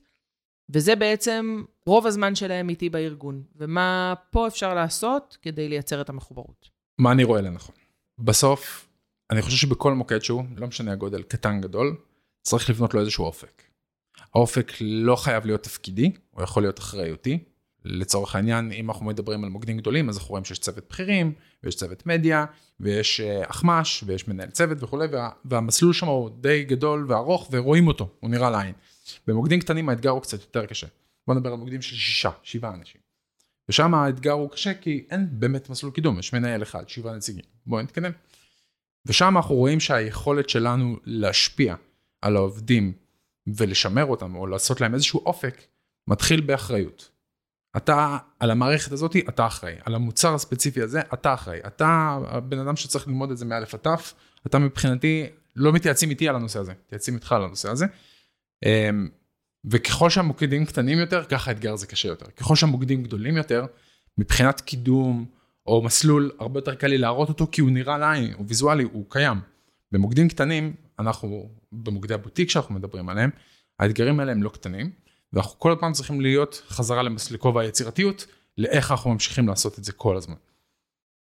[0.69, 3.43] וזה בעצם רוב הזמן שלהם איתי בארגון.
[3.55, 6.69] ומה פה אפשר לעשות כדי לייצר את המחוברות?
[6.97, 7.75] מה אני רואה לנכון?
[8.19, 8.87] בסוף,
[9.31, 11.95] אני חושב שבכל מוקד שהוא, לא משנה הגודל, קטן גדול,
[12.43, 13.63] צריך לבנות לו איזשהו אופק.
[14.35, 17.39] האופק לא חייב להיות תפקידי, הוא יכול להיות אחריותי,
[17.85, 21.75] לצורך העניין, אם אנחנו מדברים על מוקדים גדולים, אז אנחנו רואים שיש צוות בכירים, ויש
[21.75, 22.45] צוות מדיה,
[22.79, 27.87] ויש אה, אחמ"ש, ויש מנהל צוות וכולי, וה, והמסלול שם הוא די גדול וארוך, ורואים
[27.87, 28.73] אותו, הוא נראה לעין.
[29.27, 30.87] במוקדים קטנים האתגר הוא קצת יותר קשה.
[31.27, 33.06] בוא נדבר על מוקדים של שישה, שבעה אנשים.
[33.69, 37.43] ושם האתגר הוא קשה כי אין באמת מסלול קידום, יש מנהל אחד, שבעה נציגים.
[37.65, 38.11] בואו נתקדם.
[39.05, 41.75] ושם אנחנו רואים שהיכולת שלנו להשפיע
[42.21, 42.93] על העובדים
[43.47, 45.61] ולשמר אותם, או לעשות להם איזשהו אופק,
[46.07, 47.11] מתחיל באחריות.
[47.77, 49.75] אתה, על המערכת הזאת, אתה אחראי.
[49.85, 51.59] על המוצר הספציפי הזה, אתה אחראי.
[51.67, 54.13] אתה הבן אדם שצריך ללמוד את זה מאלף עד תף.
[54.47, 57.85] אתה מבחינתי, לא מתייעצים איתי על הנושא הזה, מתייעצים איתך על הנושא הזה.
[59.71, 62.25] וככל שהמוקדים קטנים יותר, ככה האתגר הזה קשה יותר.
[62.25, 63.65] ככל שהמוקדים גדולים יותר,
[64.17, 65.25] מבחינת קידום
[65.65, 69.05] או מסלול, הרבה יותר קל לי להראות אותו, כי הוא נראה לעין, הוא ויזואלי, הוא
[69.09, 69.37] קיים.
[69.91, 73.29] במוקדים קטנים, אנחנו, במוקדי הבוטיק שאנחנו מדברים עליהם,
[73.79, 74.91] האתגרים האלה הם לא קטנים.
[75.33, 77.01] ואנחנו כל הזמן צריכים להיות חזרה
[77.31, 78.25] לכובע היצירתיות,
[78.57, 80.35] לאיך אנחנו ממשיכים לעשות את זה כל הזמן.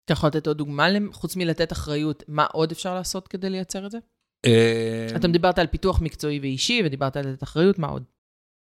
[0.04, 3.90] אתה יכול לתת עוד דוגמה, חוץ מלתת אחריות, מה עוד אפשר לעשות כדי לייצר את
[3.90, 3.98] זה?
[4.46, 8.04] אה, אתה דיברת על פיתוח מקצועי ואישי, ודיברת על לתת אחריות, מה עוד?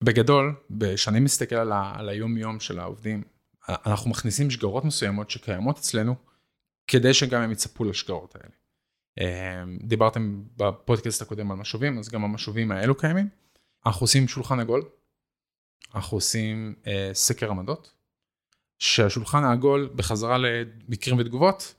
[0.03, 0.55] בגדול,
[0.93, 3.23] כשאני מסתכל על, ה- על היום-יום של העובדים,
[3.69, 6.15] אנחנו מכניסים שגרות מסוימות שקיימות אצלנו,
[6.87, 8.53] כדי שגם הם יצפו לשגרות האלה.
[9.19, 13.29] אה, דיברתם בפודקאסט הקודם על משובים, אז גם המשובים האלו קיימים.
[13.85, 14.83] אנחנו עושים שולחן עגול,
[15.95, 17.93] אנחנו עושים אה, סקר עמדות,
[18.79, 21.75] שהשולחן העגול בחזרה למקרים ותגובות,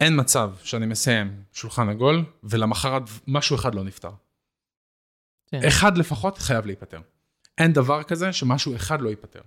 [0.00, 4.10] אין מצב שאני מסיים שולחן עגול ולמחרת משהו אחד לא נפתר.
[5.46, 5.60] כן.
[5.68, 7.00] אחד לפחות חייב להיפתר.
[7.58, 9.40] אין דבר כזה שמשהו אחד לא ייפתר.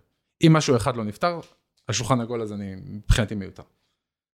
[0.47, 1.39] אם משהו אחד לא נפתר,
[1.87, 3.63] השולחן העגול הזה אני מבחינתי מיותר.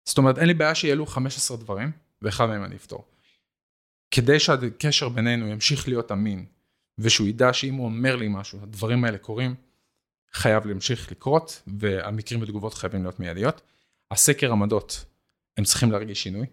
[0.05, 1.93] זאת אומרת, אין לי בעיה שיהיה לו 15 דברים,
[2.23, 3.05] ואחד מהם אני אפתור.
[4.11, 6.47] כדי שהקשר בינינו ימשיך להיות אמין,
[6.99, 9.55] ושהוא ידע שאם הוא אומר לי משהו, הדברים האלה קורים,
[10.33, 13.62] חייב להמשיך לקרות, והמקרים ותגובות חייבים להיות מיידיות.
[14.11, 15.05] הסקר עמדות,
[15.57, 16.47] הם צריכים להרגיש שינוי.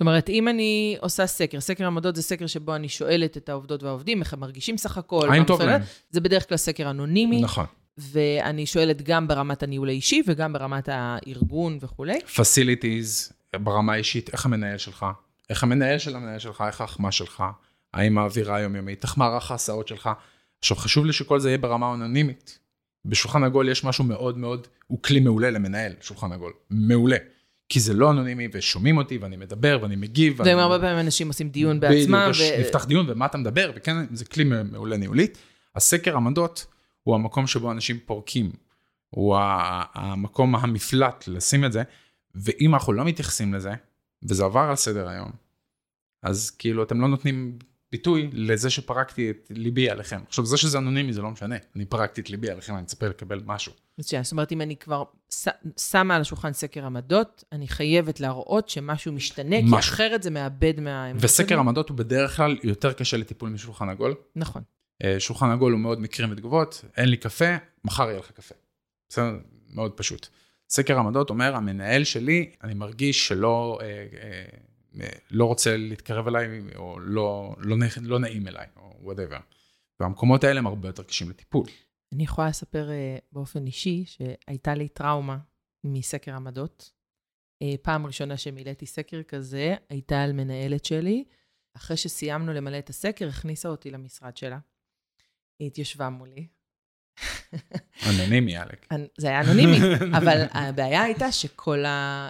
[0.00, 3.82] זאת אומרת, אם אני עושה סקר, סקר עמדות זה סקר שבו אני שואלת את העובדות
[3.82, 5.28] והעובדים, איך הם מרגישים סך הכל.
[5.32, 5.82] האם טוב להם.
[6.10, 7.64] זה בדרך כלל סקר אנונימי, נכון.
[7.98, 12.18] ואני שואלת גם ברמת הניהול האישי וגם ברמת הארגון וכולי.
[12.36, 15.06] facilities, ברמה האישית, איך המנהל שלך,
[15.50, 17.44] איך המנהל של המנהל שלך, איך האחמה שלך,
[17.94, 20.10] האם האווירה היומיומית, איך מערך ההסעות שלך.
[20.58, 22.58] עכשיו, חשוב לי שכל זה יהיה ברמה אנונימית.
[23.04, 26.52] בשולחן עגול יש משהו מאוד מאוד, הוא כלי מעולה למנהל, שולחן עגול.
[26.70, 27.16] מעולה.
[27.70, 30.34] כי זה לא אנונימי, ושומעים אותי, ואני מדבר, ואני מגיב.
[30.40, 30.54] ואני...
[30.54, 32.28] והרבה פעמים אנשים עושים דיון בעצמם.
[32.30, 35.38] בדיוק, יש- נפתח דיון ומה אתה מדבר, וכן, זה כלי מעולה ניהולית.
[35.76, 36.66] הסקר עמדות
[37.02, 38.50] הוא המקום שבו אנשים פורקים,
[39.10, 39.36] הוא
[39.94, 41.82] המקום המפלט לשים את זה,
[42.34, 43.72] ואם אנחנו לא מתייחסים לזה,
[44.22, 45.30] וזה עבר על סדר היום,
[46.22, 47.58] אז כאילו אתם לא נותנים
[47.92, 50.20] ביטוי לזה שפרקתי את ליבי עליכם.
[50.28, 53.40] עכשיו, זה שזה אנונימי זה לא משנה, אני פרקתי את ליבי עליכם, אני מצפה לקבל
[53.46, 53.72] משהו.
[53.98, 54.24] מצוין.
[54.24, 55.48] זאת אומרת, אם אני כבר ש-
[55.90, 59.94] שמה על השולחן סקר עמדות, אני חייבת להראות שמשהו משתנה, כי משהו.
[59.94, 61.12] אחרת זה מאבד מה...
[61.16, 64.14] וסקר עמדות הוא בדרך כלל יותר קשה לטיפול משולחן עגול.
[64.36, 64.62] נכון.
[65.04, 68.54] אה, שולחן עגול הוא מאוד מקרים ותגובות, אין לי קפה, מחר יהיה לך קפה.
[69.08, 69.38] בסדר?
[69.74, 70.26] מאוד פשוט.
[70.70, 74.44] סקר עמדות אומר, המנהל שלי, אני מרגיש שלא אה, אה,
[75.30, 79.38] לא רוצה להתקרב אליי, או לא, לא, לא נעים אליי, או whatever.
[80.00, 81.66] והמקומות האלה הם הרבה יותר קשים לטיפול.
[82.14, 85.38] אני יכולה לספר uh, באופן אישי שהייתה לי טראומה
[85.84, 86.90] מסקר עמדות.
[87.64, 91.24] Uh, פעם ראשונה שמילאתי סקר כזה הייתה על מנהלת שלי.
[91.76, 94.58] אחרי שסיימנו למלא את הסקר, הכניסה אותי למשרד שלה.
[95.58, 96.46] היא התיישבה מולי.
[98.08, 98.86] אנונימי, עלק.
[98.90, 99.76] אני- זה היה אנונימי,
[100.18, 102.28] אבל הבעיה הייתה שכל ה...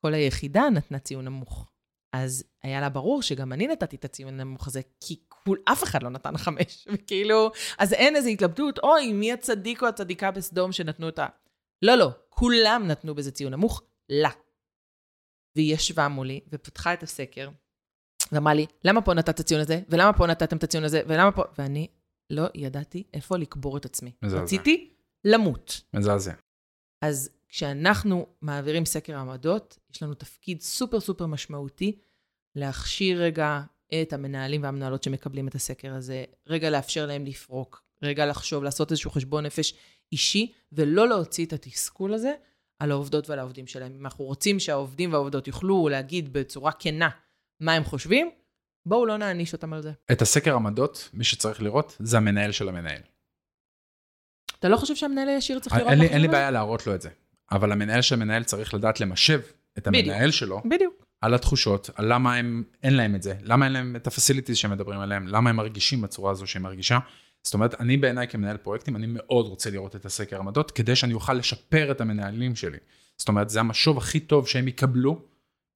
[0.00, 1.70] כל היחידה נתנה ציון נמוך.
[2.12, 6.02] אז היה לה ברור שגם אני נתתי את הציון הנמוך הזה, כי כול, אף אחד
[6.02, 6.86] לא נתן חמש.
[6.92, 11.26] וכאילו, אז אין איזו התלבטות, אוי, מי הצדיק או הצדיקה בסדום שנתנו את ה...
[11.82, 14.30] לא, לא, כולם נתנו בזה ציון נמוך, לה.
[15.56, 17.50] והיא ישבה מולי ופתחה את הסקר,
[18.32, 21.32] ואמרה לי, למה פה נתת את הציון הזה, ולמה פה נתתם את הציון הזה, ולמה
[21.32, 21.42] פה...
[21.58, 21.86] ואני
[22.30, 24.12] לא ידעתי איפה לקבור את עצמי.
[24.22, 24.42] מזעזע.
[24.42, 24.94] רציתי
[25.24, 25.80] למות.
[25.94, 26.32] מזעזע.
[27.04, 31.98] אז כשאנחנו מעבירים סקר עמדות, יש לנו תפקיד סופר סופר משמעותי
[32.54, 33.60] להכשיר רגע
[34.02, 39.10] את המנהלים והמנהלות שמקבלים את הסקר הזה, רגע לאפשר להם לפרוק, רגע לחשוב, לעשות איזשהו
[39.10, 39.74] חשבון נפש
[40.12, 42.32] אישי, ולא להוציא את התסכול הזה
[42.78, 43.92] על העובדות ועל העובדים שלהם.
[43.92, 47.08] אם אנחנו רוצים שהעובדים והעובדות יוכלו להגיד בצורה כנה
[47.60, 48.30] מה הם חושבים,
[48.86, 49.92] בואו לא נעניש אותם על זה.
[50.12, 53.00] את הסקר עמדות, מי שצריך לראות, זה המנהל של המנהל.
[54.58, 57.02] אתה לא חושב שהמנהל הישיר צריך לראות אין לי, אין לי בעיה להראות לו את
[57.02, 57.10] זה,
[57.52, 59.40] אבל המנהל של המנהל צריך לדעת למשב
[59.78, 60.06] את בדיוק.
[60.06, 60.68] המנהל שלו זה?
[60.70, 61.04] בדיוק.
[61.20, 64.70] על התחושות, על למה הם, אין להם את זה, למה אין להם את הפסיליטיז שהם
[64.70, 66.98] מדברים עליהם, למה הם מרגישים בצורה הזו שהם מרגישה,
[67.42, 71.14] זאת אומרת, אני בעיניי כמנהל פרויקטים, אני מאוד רוצה לראות את הסקר עמדות, כדי שאני
[71.14, 72.78] אוכל לשפר את המנהלים שלי.
[73.18, 75.22] זאת אומרת, זה המשוב הכי טוב שהם יקבלו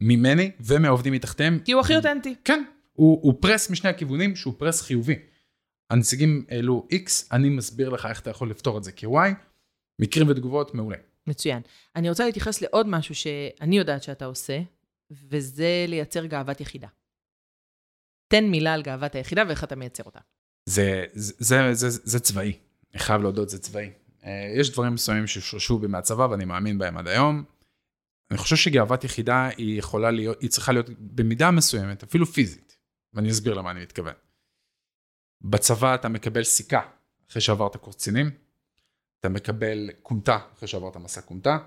[0.00, 1.58] ממני ומהעובדים מתחתיהם.
[1.64, 2.34] כי הוא הכי אותנטי.
[2.44, 5.14] כן, הוא, הוא פרס משני הכיוונים שהוא פרס חיובי.
[5.90, 9.34] הנציגים העלו X, אני מסביר לך איך אתה יכול לפתור את זה כ-Y,
[9.98, 10.96] מקרים ותגובות, מעולה.
[11.26, 11.62] מצוין.
[11.96, 14.60] אני רוצה להתייחס לעוד משהו שאני יודעת שאתה עושה,
[15.10, 16.88] וזה לייצר גאוות יחידה.
[18.28, 20.20] תן מילה על גאוות היחידה ואיך אתה מייצר אותה.
[20.66, 22.58] זה, זה, זה, זה, זה צבאי,
[22.92, 23.90] אני חייב להודות, זה צבאי.
[24.24, 27.44] אה, יש דברים מסוימים ששורשו בי מהצבא ואני מאמין בהם עד היום.
[28.30, 32.76] אני חושב שגאוות יחידה היא יכולה להיות, היא צריכה להיות במידה מסוימת, אפילו פיזית,
[33.12, 34.14] ואני אסביר למה אני מתכוון.
[35.40, 36.80] בצבא אתה מקבל סיכה
[37.30, 38.30] אחרי שעברת קורס קצינים,
[39.22, 41.58] אתה מקבל כומתה אחרי שעברת מסע כומתה,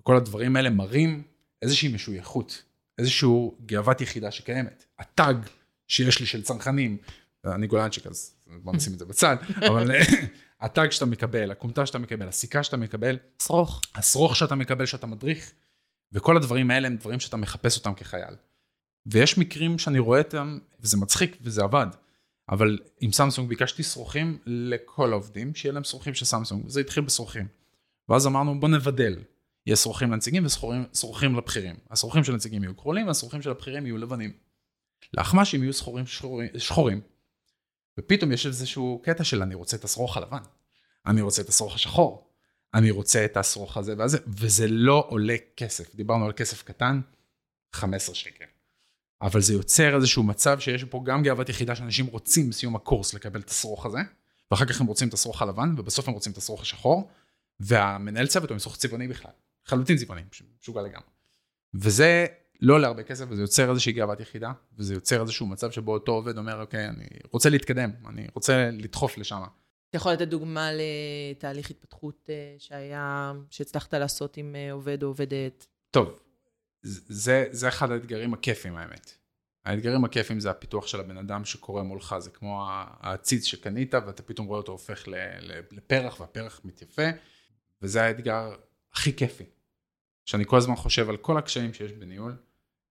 [0.00, 1.22] וכל הדברים האלה מראים
[1.62, 2.62] איזושהי משויכות,
[2.98, 3.28] איזושהי
[3.66, 4.84] גאוות יחידה שקיימת.
[4.98, 5.36] הטאג
[5.88, 6.96] שיש לי של צנחנים,
[7.44, 9.36] אני גולנצ'יק אז בוא נשים את זה בצד,
[9.68, 9.90] אבל
[10.60, 13.80] הטאג שאתה מקבל, הכומתה שאתה מקבל, הסיכה שאתה מקבל, שרוך.
[13.94, 15.52] השרוך שאתה מקבל שאתה מדריך,
[16.12, 18.34] וכל הדברים האלה הם דברים שאתה מחפש אותם כחייל.
[19.06, 21.86] ויש מקרים שאני רואה אותם, וזה מצחיק וזה עבד,
[22.48, 27.48] אבל עם סמסונג ביקשתי שרוכים לכל העובדים, שיהיה להם שרוכים של סמסונג, וזה התחיל בשרוכים.
[28.08, 29.18] ואז אמרנו בוא נבדל,
[29.66, 31.76] יהיה שרוכים לנציגים ושרוכים לבכירים.
[31.90, 34.32] השרוכים של הנציגים יהיו כחולים והשרוכים של הבכירים יהיו לבנים.
[35.14, 37.00] לאחמ"שים יהיו שחורים שחורים, שחורים.
[37.98, 40.42] ופתאום יש איזשהו קטע של אני רוצה את השרוך הלבן,
[41.06, 42.30] אני רוצה את השרוך השחור,
[42.74, 45.94] אני רוצה את השרוך הזה והזה, וזה לא עולה כסף.
[45.94, 47.00] דיברנו על כסף קטן,
[47.72, 48.44] 15 שקל.
[49.22, 53.40] אבל זה יוצר איזשהו מצב שיש פה גם גאוות יחידה שאנשים רוצים בסיום הקורס לקבל
[53.40, 53.98] את השרוך הזה,
[54.50, 57.10] ואחר כך הם רוצים את השרוך הלבן, ובסוף הם רוצים את השרוך השחור,
[57.60, 59.30] והמנהל צוות הוא עם שרוך צבעוני בכלל,
[59.64, 60.22] חלוטין צבעוני,
[60.60, 61.06] משוגע לגמרי.
[61.74, 62.26] וזה
[62.60, 66.12] לא עולה הרבה כסף, וזה יוצר איזושהי גאוות יחידה, וזה יוצר איזשהו מצב שבו אותו
[66.12, 69.42] עובד אומר, אוקיי, אני רוצה להתקדם, אני רוצה לדחוף לשם.
[69.90, 75.66] אתה יכול לתת דוגמה לתהליך התפתחות אה, שהיה, שהצלחת לעשות עם אה, עובד או עובדת?
[75.90, 76.18] טוב,
[76.82, 79.14] זה, זה אחד האתגרים הכיפים האמת.
[79.64, 84.46] האתגרים הכיפים זה הפיתוח של הבן אדם שקורה מולך, זה כמו העציץ שקנית ואתה פתאום
[84.46, 85.04] רואה אותו הופך
[85.70, 87.08] לפרח והפרח מתייפה,
[87.82, 88.54] וזה האתגר
[88.92, 89.44] הכי כיפי.
[90.24, 92.36] שאני כל הזמן חושב על כל הקשיים שיש בניהול,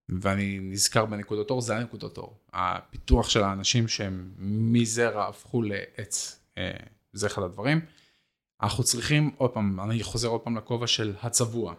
[0.08, 2.38] ואני נזכר בנקודות אור, זה הנקודות אור.
[2.52, 6.72] הפיתוח של האנשים שהם מזרע הפכו לעץ, אה,
[7.12, 7.80] זה אחד הדברים.
[8.62, 11.74] אנחנו צריכים, עוד פעם, אני חוזר עוד פעם לכובע של הצבוע.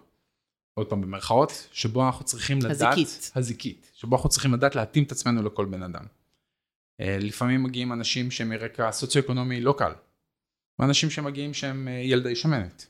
[0.74, 2.94] עוד פעם במרכאות, שבו אנחנו צריכים לדעת...
[2.98, 3.32] הזיקית.
[3.36, 3.92] הזיקית.
[3.94, 6.06] שבו אנחנו צריכים לדעת להתאים את עצמנו לכל בן אדם.
[7.02, 9.92] אה, לפעמים מגיעים אנשים שהם מרקע סוציו-אקונומי לא קל.
[10.80, 12.88] ואנשים שמגיעים שהם אה, ילדי שמנת.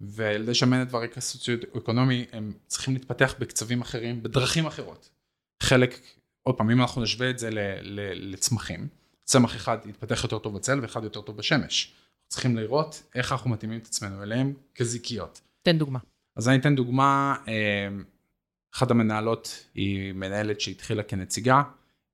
[0.00, 5.10] וילדי שמנת והרקע סוציו-אקונומי הם צריכים להתפתח בקצבים אחרים, בדרכים אחרות.
[5.62, 6.00] חלק,
[6.42, 7.50] עוד פעם, אם אנחנו נשווה את זה
[8.14, 8.88] לצמחים,
[9.24, 11.92] צמח אחד יתפתח יותר טוב בצל ואחד יותר טוב בשמש.
[12.28, 15.40] צריכים לראות איך אנחנו מתאימים את עצמנו אליהם כזיקיות.
[15.62, 15.98] תן דוגמה.
[16.38, 17.88] אז אני אתן דוגמה, אה,
[18.74, 21.62] אחת המנהלות היא מנהלת שהתחילה כנציגה,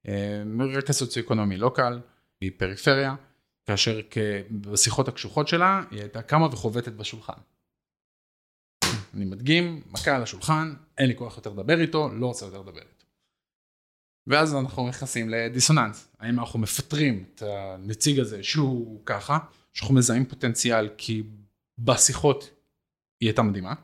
[0.08, 2.00] אה, מרקע סוציו-אקונומי לא קל,
[2.40, 3.14] היא פריפריה,
[3.66, 4.00] כאשר
[4.50, 7.40] בשיחות הקשוחות שלה היא הייתה קמה וחובטת בשולחן.
[9.14, 12.80] אני מדגים, מכה על השולחן, אין לי כוח יותר לדבר איתו, לא רוצה יותר לדבר
[12.80, 13.04] איתו.
[14.26, 19.38] ואז אנחנו נכנסים לדיסוננס, האם אנחנו מפטרים את הנציג הזה שהוא ככה,
[19.72, 21.22] שאנחנו מזהים פוטנציאל כי
[21.78, 22.50] בשיחות
[23.20, 23.74] היא הייתה מדהימה,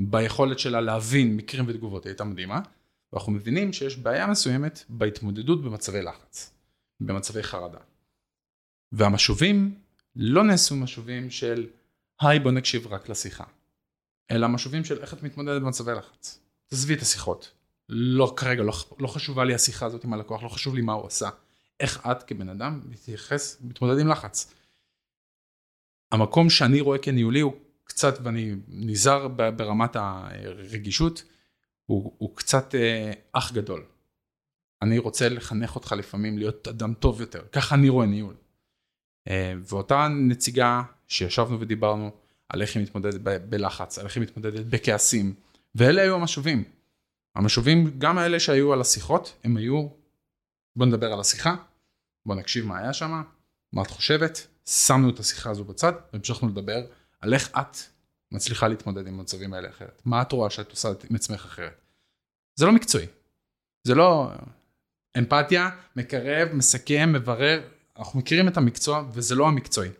[0.00, 2.60] ביכולת שלה להבין מקרים ותגובות היא הייתה מדהימה,
[3.12, 6.54] ואנחנו מבינים שיש בעיה מסוימת בהתמודדות במצבי לחץ,
[7.00, 7.78] במצבי חרדה.
[8.92, 9.74] והמשובים
[10.16, 11.66] לא נעשו משובים של
[12.20, 13.44] היי בוא נקשיב רק לשיחה,
[14.30, 16.40] אלא משובים של איך את מתמודדת במצבי לחץ.
[16.66, 17.52] תעזבי את השיחות.
[17.88, 21.06] לא כרגע, לא, לא חשובה לי השיחה הזאת עם הלקוח, לא חשוב לי מה הוא
[21.06, 21.28] עשה.
[21.80, 24.54] איך את כבן אדם מתייחס, מתמודד עם לחץ.
[26.12, 27.52] המקום שאני רואה כניהולי הוא
[27.90, 31.24] קצת, ואני נזהר ברמת הרגישות,
[31.86, 33.84] הוא, הוא קצת אה, אח גדול.
[34.82, 38.34] אני רוצה לחנך אותך לפעמים להיות אדם טוב יותר, ככה אני רואה ניהול.
[39.28, 42.10] אה, ואותה נציגה שישבנו ודיברנו
[42.48, 45.34] על איך היא מתמודדת ב- בלחץ, על איך היא מתמודדת בכעסים,
[45.74, 46.64] ואלה היו המשובים.
[47.36, 49.88] המשובים, גם האלה שהיו על השיחות, הם היו,
[50.76, 51.56] בוא נדבר על השיחה,
[52.26, 53.22] בוא נקשיב מה היה שם,
[53.72, 56.86] מה את חושבת, שמנו את השיחה הזו בצד, והמשכנו לדבר
[57.20, 57.76] על איך את
[58.32, 60.02] מצליחה להתמודד עם מצבים האלה אחרת.
[60.04, 61.80] מה את רואה שאת עושה עם עצמך אחרת?
[62.56, 63.06] זה לא מקצועי.
[63.84, 64.30] זה לא
[65.18, 67.60] אמפתיה, מקרב, מסכם, מברר.
[67.98, 69.90] אנחנו מכירים את המקצוע וזה לא המקצועי.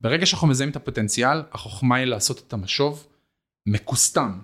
[0.00, 3.06] ברגע שאנחנו מזהים את הפוטנציאל, החוכמה היא לעשות את המשוב
[3.66, 4.38] מקוסטם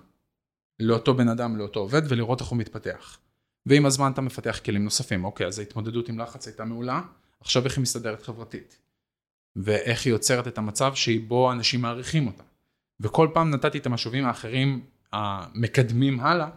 [0.80, 3.18] לאותו בן אדם, לאותו עובד, ולראות איך הוא מתפתח.
[3.66, 5.24] ועם הזמן אתה מפתח כלים נוספים.
[5.24, 7.00] אוקיי, אז ההתמודדות עם לחץ הייתה מעולה,
[7.40, 8.78] עכשיו איך היא מסתדרת חברתית.
[9.56, 12.42] ואיך היא יוצרת את המצב שבו אנשים מעריכים אותה.
[13.00, 16.48] וכל פעם נתתי את המשובים האחרים המקדמים הלאה,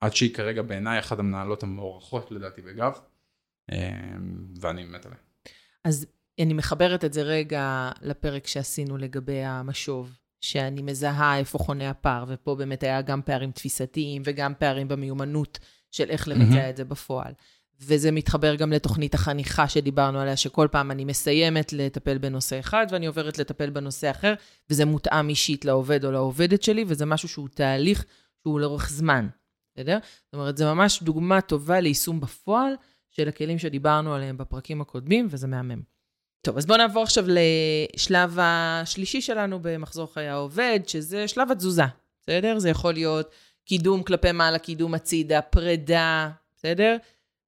[0.00, 2.98] עד שהיא כרגע בעיניי אחת המנהלות המוערכות לדעתי בגב,
[3.72, 3.90] אה,
[4.60, 5.18] ואני מת עליה.
[5.84, 6.06] אז
[6.40, 12.54] אני מחברת את זה רגע לפרק שעשינו לגבי המשוב, שאני מזהה איפה חונה הפער, ופה
[12.54, 15.58] באמת היה גם פערים תפיסתיים וגם פערים במיומנות
[15.90, 17.32] של איך לבצע את זה בפועל.
[17.80, 23.06] וזה מתחבר גם לתוכנית החניכה שדיברנו עליה, שכל פעם אני מסיימת לטפל בנושא אחד ואני
[23.06, 24.34] עוברת לטפל בנושא אחר,
[24.70, 28.04] וזה מותאם אישית לעובד או לעובדת שלי, וזה משהו שהוא תהליך
[28.42, 29.28] שהוא לאורך זמן,
[29.74, 29.98] בסדר?
[30.24, 32.72] זאת אומרת, זה ממש דוגמה טובה ליישום בפועל
[33.10, 35.82] של הכלים שדיברנו עליהם בפרקים הקודמים, וזה מהמם.
[36.42, 41.82] טוב, אז בואו נעבור עכשיו לשלב השלישי שלנו במחזור חיי העובד, שזה שלב התזוזה,
[42.22, 42.58] בסדר?
[42.58, 43.30] זה יכול להיות
[43.64, 46.96] קידום כלפי מעלה, קידום הצידה, פרידה, בסדר?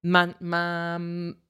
[0.04, 0.96] מה, מה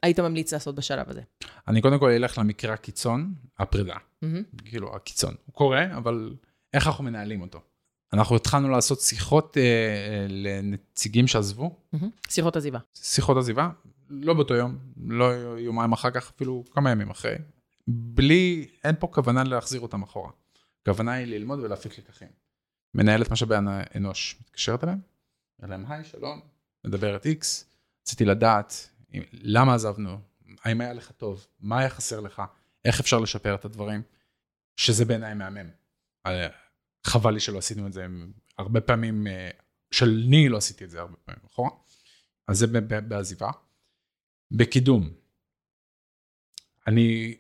[0.03, 1.23] היית ממליץ לעשות בשלב הזה?
[1.69, 3.95] אני קודם כל אלך למקרה הקיצון, הפרידה.
[3.95, 4.63] Mm-hmm.
[4.65, 5.35] כאילו, הקיצון.
[5.47, 6.35] הוא קורה, אבל
[6.75, 7.61] איך אנחנו מנהלים אותו?
[8.13, 12.07] אנחנו התחלנו לעשות שיחות אה, אה, לנציגים שעזבו, Mm-hmm.
[12.29, 12.79] שיחות עזיבה.
[12.95, 13.71] שיחות עזיבה,
[14.11, 15.25] לא באותו יום, לא
[15.59, 17.35] יומיים אחר כך, אפילו כמה ימים אחרי.
[17.89, 20.31] בלי, אין פה כוונה להחזיר אותם אחורה.
[20.83, 22.29] הכוונה היא ללמוד ולהפיק לקחים.
[22.95, 24.99] מנהלת משאבי האנוש מתקשרת אליהם,
[25.63, 26.41] להם, היי, שלום,
[26.85, 27.71] מדברת איקס,
[28.09, 28.89] רציתי לדעת
[29.33, 30.21] למה עזבנו,
[30.65, 32.43] האם היה לך טוב, מה היה חסר לך,
[32.85, 34.03] איך אפשר לשפר את הדברים,
[34.77, 35.71] שזה בעיניי מהמם.
[36.27, 36.49] אה,
[37.07, 38.07] חבל לי שלא עשינו את זה
[38.59, 39.51] הרבה פעמים, אה,
[39.91, 41.71] שאני לא עשיתי את זה הרבה פעמים, נכון?
[42.47, 42.67] אז זה
[43.01, 43.51] בעזיבה.
[44.51, 45.11] בקידום,
[46.87, 47.37] אני,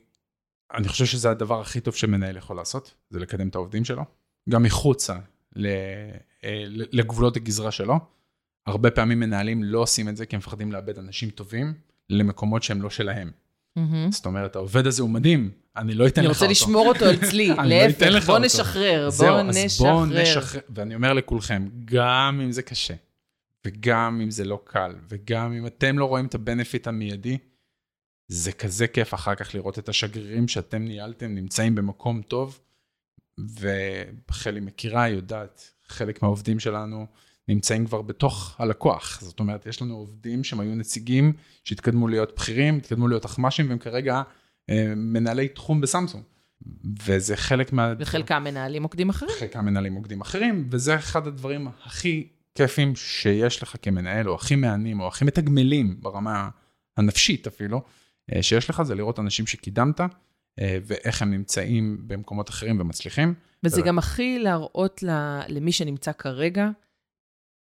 [0.75, 4.03] אני חושב שזה הדבר הכי טוב שמנהל יכול לעשות, זה לקדם את העובדים שלו,
[4.49, 5.19] גם מחוצה
[5.57, 8.18] אה, לגבולות הגזרה שלו.
[8.66, 11.74] הרבה פעמים מנהלים לא עושים את זה כי הם מפחדים לאבד אנשים טובים
[12.11, 13.30] למקומות שהם לא שלהם.
[13.78, 14.11] Mm-hmm.
[14.11, 16.44] זאת אומרת, העובד הזה הוא מדהים, אני לא אתן אני לך אותו.
[16.44, 18.44] רוצה לשמור אותו אצלי, אני לא להפך, בוא אותו.
[18.44, 19.92] נשחרר, זהו, בוא אז נשחרר.
[19.92, 20.61] בואו נשחרר.
[20.70, 22.94] ואני אומר לכולכם, גם אם זה קשה,
[23.66, 27.38] וגם אם זה לא קל, וגם אם אתם לא רואים את הבנפיט המיידי,
[28.28, 32.61] זה כזה כיף אחר כך לראות את השגרירים שאתם ניהלתם נמצאים במקום טוב,
[34.28, 37.06] וחלי מכירה, יודעת, חלק מהעובדים שלנו
[37.49, 39.20] נמצאים כבר בתוך הלקוח.
[39.22, 41.32] זאת אומרת, יש לנו עובדים שהם היו נציגים
[41.64, 44.22] שהתקדמו להיות בכירים, התקדמו להיות אחמ"שים, והם כרגע
[44.70, 46.22] אה, מנהלי תחום בסמסונג.
[47.03, 47.94] וזה חלק מה...
[47.99, 49.30] וחלקם מנהלים מוקדים אחרים.
[49.38, 55.01] חלקם מנהלים מוקדים אחרים, וזה אחד הדברים הכי כיפים שיש לך כמנהל, או הכי מהנים,
[55.01, 56.49] או הכי מתגמלים ברמה
[56.96, 57.82] הנפשית אפילו,
[58.34, 60.01] אה, שיש לך, זה לראות אנשים שקידמת,
[60.61, 63.34] אה, ואיך הם נמצאים במקומות אחרים ומצליחים.
[63.64, 63.86] וזה בסדר.
[63.86, 65.05] גם הכי להראות
[65.49, 66.70] למי שנמצא כרגע,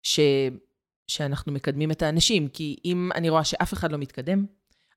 [0.05, 0.21] ש...
[1.09, 2.49] שאנחנו מקדמים את האנשים.
[2.49, 4.47] כי אם אני רואה שאף אחד לא מתקדם,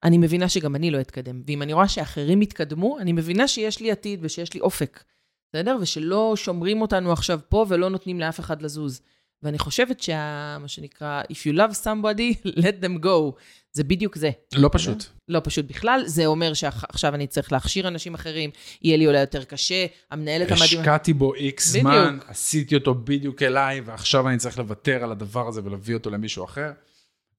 [0.04, 1.42] אני מבינה שגם אני לא אתקדם.
[1.48, 5.04] ואם אני רואה שאחרים יתקדמו, אני מבינה שיש לי עתיד ושיש לי אופק,
[5.50, 5.78] בסדר?
[5.82, 9.02] ושלא שומרים אותנו עכשיו פה ולא נותנים לאף אחד לזוז.
[9.44, 10.58] ואני חושבת שה...
[10.60, 13.40] מה שנקרא, If you love somebody, let them go.
[13.72, 14.32] זה בדיוק זה.
[14.56, 15.04] לא פשוט.
[15.28, 18.50] לא פשוט בכלל, זה אומר שעכשיו אני צריך להכשיר אנשים אחרים,
[18.82, 20.82] יהיה לי אולי יותר קשה, המנהלת המדהימה...
[20.82, 21.68] השקעתי בו איקס.
[21.68, 26.46] זמן, עשיתי אותו בדיוק אליי, ועכשיו אני צריך לוותר על הדבר הזה ולהביא אותו למישהו
[26.46, 26.72] אחר.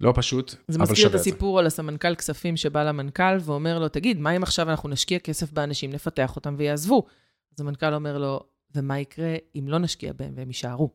[0.00, 3.88] לא פשוט, זה אבל מזכיר את שווה הסיפור על הסמנכ"ל כספים שבא למנכ"ל ואומר לו,
[3.88, 7.06] תגיד, מה אם עכשיו אנחנו נשקיע כסף באנשים, נפתח אותם ויעזבו?
[7.54, 8.40] אז המנכ"ל אומר לו,
[8.74, 10.90] ומה יקרה אם לא נשקיע בהם והם יישארו?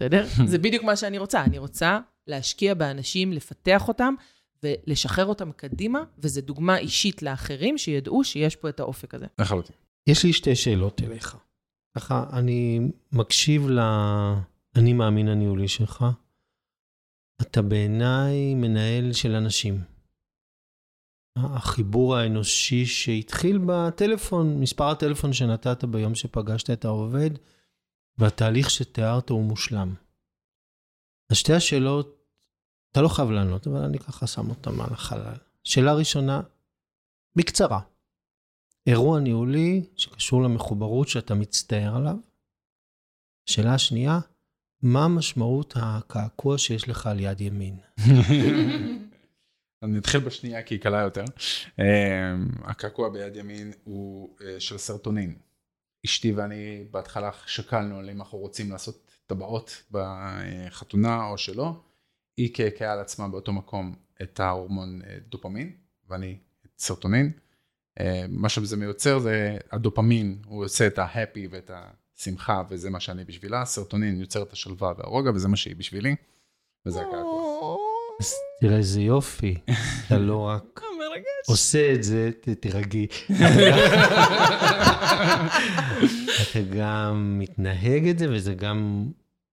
[0.00, 0.26] בסדר?
[0.50, 1.44] זה בדיוק מה שאני רוצה.
[1.44, 4.14] אני רוצה להשקיע באנשים, לפתח אותם
[4.62, 9.26] ולשחרר אותם קדימה, וזו דוגמה אישית לאחרים שידעו שיש פה את האופק הזה.
[9.38, 9.76] לחלוטין.
[10.08, 11.36] יש לי שתי שאלות אליך.
[11.96, 12.80] ככה, אני
[13.12, 16.04] מקשיב לאני מאמין הניהולי שלך.
[17.42, 19.80] אתה בעיניי מנהל של אנשים.
[21.36, 27.30] החיבור האנושי שהתחיל בטלפון, מספר הטלפון שנתת ביום שפגשת את העובד,
[28.18, 29.94] והתהליך שתיארת הוא מושלם.
[31.30, 32.24] אז שתי השאלות,
[32.92, 35.36] אתה לא חייב לענות, אבל אני ככה שם אותן על החלל.
[35.64, 36.40] שאלה ראשונה,
[37.36, 37.80] בקצרה.
[38.86, 42.16] אירוע ניהולי שקשור למחוברות שאתה מצטער עליו.
[43.46, 44.18] שאלה השנייה,
[44.82, 47.78] מה משמעות הקעקוע שיש לך על יד ימין?
[49.82, 51.24] אני אתחיל בשנייה כי היא קלה יותר.
[51.80, 55.38] אה, הקעקוע ביד ימין הוא אה, של סרטונין.
[56.06, 61.72] אשתי ואני בהתחלה שקלנו על אם אנחנו רוצים לעשות טבעות בחתונה או שלא.
[62.36, 65.72] היא קעקעה על עצמה באותו מקום את ההורמון אה, דופמין
[66.08, 67.32] ואני את סרטונין.
[68.00, 71.70] אה, מה שזה מיוצר זה הדופמין, הוא עושה את ההפי ואת
[72.16, 76.16] השמחה וזה מה שאני בשבילה, סרטונין יוצר את השלווה והרוגע וזה מה שהיא בשבילי.
[76.86, 77.76] וזה הקעקוע.
[78.20, 79.54] אז תראה איזה יופי,
[80.06, 80.80] אתה לא רק...
[81.16, 83.06] אומר עושה את זה, תירגעי.
[86.42, 89.08] אתה גם מתנהג את זה, וזה גם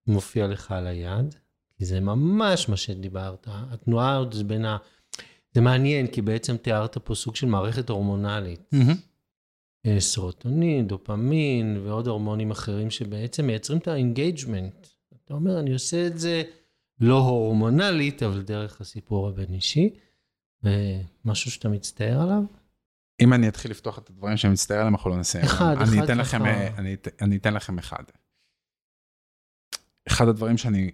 [0.07, 1.35] מופיע לך על היד,
[1.77, 3.47] כי זה ממש מה שדיברת.
[3.49, 4.77] התנועה עוד זה בין ה...
[5.53, 8.73] זה מעניין, כי בעצם תיארת פה סוג של מערכת הורמונלית.
[9.85, 14.87] אה, סרוטונין, דופמין ועוד הורמונים אחרים שבעצם מייצרים את ה engagement.
[15.25, 16.43] אתה אומר, אני עושה את זה
[16.99, 19.89] לא הורמונלית, אבל דרך הסיפור הבין-אישי,
[20.63, 22.43] ומשהו שאתה מצטער עליו?
[23.21, 25.45] אם אני אתחיל לפתוח את הדברים שאני מצטער עליהם, אנחנו לא נסיים.
[25.45, 26.47] אחד, אני אחד אתן לכם, ככה.
[26.47, 28.03] אה, אני, אני אתן לכם אחד.
[30.07, 30.91] אחד הדברים שאני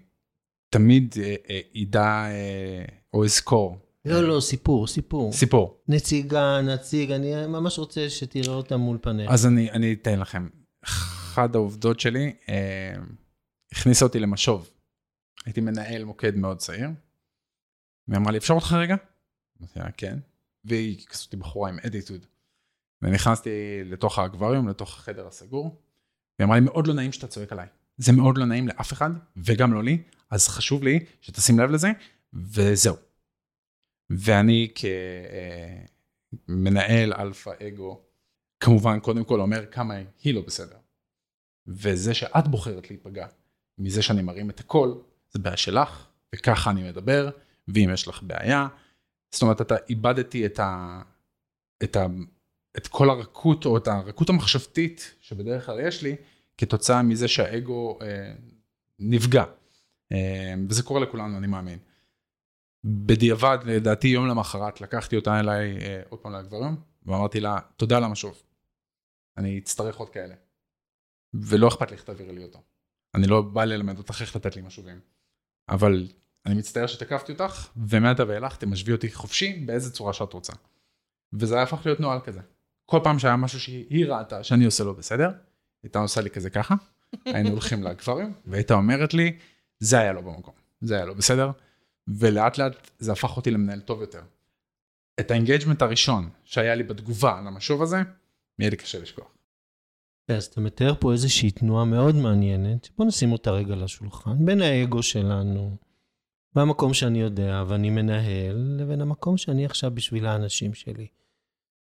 [0.69, 3.77] תמיד אה, אה, אדע אה, או אזכור.
[4.05, 5.33] לא, לא, סיפור, סיפור.
[5.33, 5.83] סיפור.
[5.87, 9.31] נציגה, נציג, אני ממש רוצה שתראה אותה מול פניך.
[9.31, 10.47] אז אני, אני אתן לכם.
[10.83, 12.93] אחת העובדות שלי אה,
[13.71, 14.69] הכניסה אותי למשוב.
[15.45, 16.89] הייתי מנהל מוקד מאוד צעיר.
[18.07, 18.95] והיא אמרה לי, אפשר אותך רגע?
[19.61, 20.19] אמרתי לה, כן.
[20.65, 22.25] והיא כזאת בחורה עם אדיטוד.
[23.01, 25.81] ונכנסתי לתוך האקווריום, לתוך החדר הסגור.
[26.39, 27.67] והיא אמרה לי, מאוד לא נעים שאתה צועק עליי.
[27.97, 31.91] זה מאוד לא נעים לאף אחד, וגם לא לי, אז חשוב לי שתשים לב לזה,
[32.33, 32.95] וזהו.
[34.09, 34.73] ואני
[36.47, 38.01] כמנהל אלפא אגו,
[38.59, 39.93] כמובן, קודם כל אומר כמה
[40.23, 40.77] היא לא בסדר.
[41.67, 43.27] וזה שאת בוחרת להיפגע
[43.77, 45.01] מזה שאני מרים את הקול,
[45.31, 47.29] זה בעיה שלך, וככה אני מדבר,
[47.67, 48.67] ואם יש לך בעיה,
[49.31, 51.01] זאת אומרת, אתה איבדתי את, ה,
[51.83, 52.05] את, ה,
[52.77, 56.15] את כל הרכות, או את הרכות המחשבתית שבדרך כלל יש לי,
[56.57, 58.33] כתוצאה מזה שהאגו אה,
[58.99, 59.43] נפגע.
[60.11, 61.79] אה, וזה קורה לכולנו, אני מאמין.
[62.83, 66.75] בדיעבד, לדעתי יום למחרת, לקחתי אותה אליי אה, עוד פעם לגברים,
[67.05, 68.43] ואמרתי לה, תודה על המשוב.
[69.37, 70.35] אני אצטרך עוד כאלה.
[71.33, 72.61] ולא אכפת לי איך תעבירי לי אותו.
[73.15, 74.99] אני לא בא ללמד אותך איך לתת לי משובים.
[75.69, 76.07] אבל
[76.45, 80.53] אני מצטער שתקפתי אותך, ומעתה ואילך תמשבי אותי חופשי באיזה צורה שאת רוצה.
[81.33, 82.41] וזה היה הפך להיות נוהל כזה.
[82.85, 85.31] כל פעם שהיה משהו שהיא ראתה שאני עושה לא בסדר,
[85.83, 86.75] הייתה עושה לי כזה ככה,
[87.25, 89.37] היינו הולכים לאקווריום, והייתה אומרת לי,
[89.79, 91.51] זה היה לא במקום, זה היה לא בסדר,
[92.07, 94.21] ולאט לאט זה הפך אותי למנהל טוב יותר.
[95.19, 97.97] את ה engagement הראשון שהיה לי בתגובה למשוב הזה,
[98.59, 99.27] יהיה לי קשה לשכוח.
[100.27, 105.03] אז אתה מתאר פה איזושהי תנועה מאוד מעניינת, בוא נשים אותה רגע לשולחן, בין האגו
[105.03, 105.77] שלנו,
[106.55, 111.07] והמקום שאני יודע ואני מנהל, לבין המקום שאני עכשיו בשביל האנשים שלי.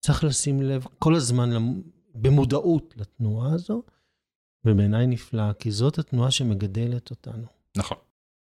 [0.05, 1.81] צריך לשים לב כל הזמן למ-
[2.15, 3.83] במודעות לתנועה הזו,
[4.65, 7.45] ובעיניי נפלא, כי זאת התנועה שמגדלת אותנו.
[7.77, 7.97] נכון.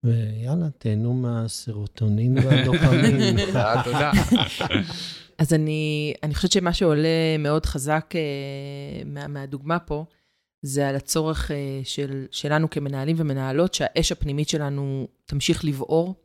[0.04, 3.46] ויאללה, תהנו מהסרוטונין והדופמין.
[3.46, 4.12] תודה, תודה.
[5.38, 7.08] אז אני, אני חושבת שמה שעולה
[7.40, 8.22] מאוד חזק אה,
[9.06, 10.06] מה, מהדוגמה פה,
[10.66, 16.16] זה על הצורך אה, של, שלנו כמנהלים ומנהלות, שהאש הפנימית שלנו תמשיך לבעור.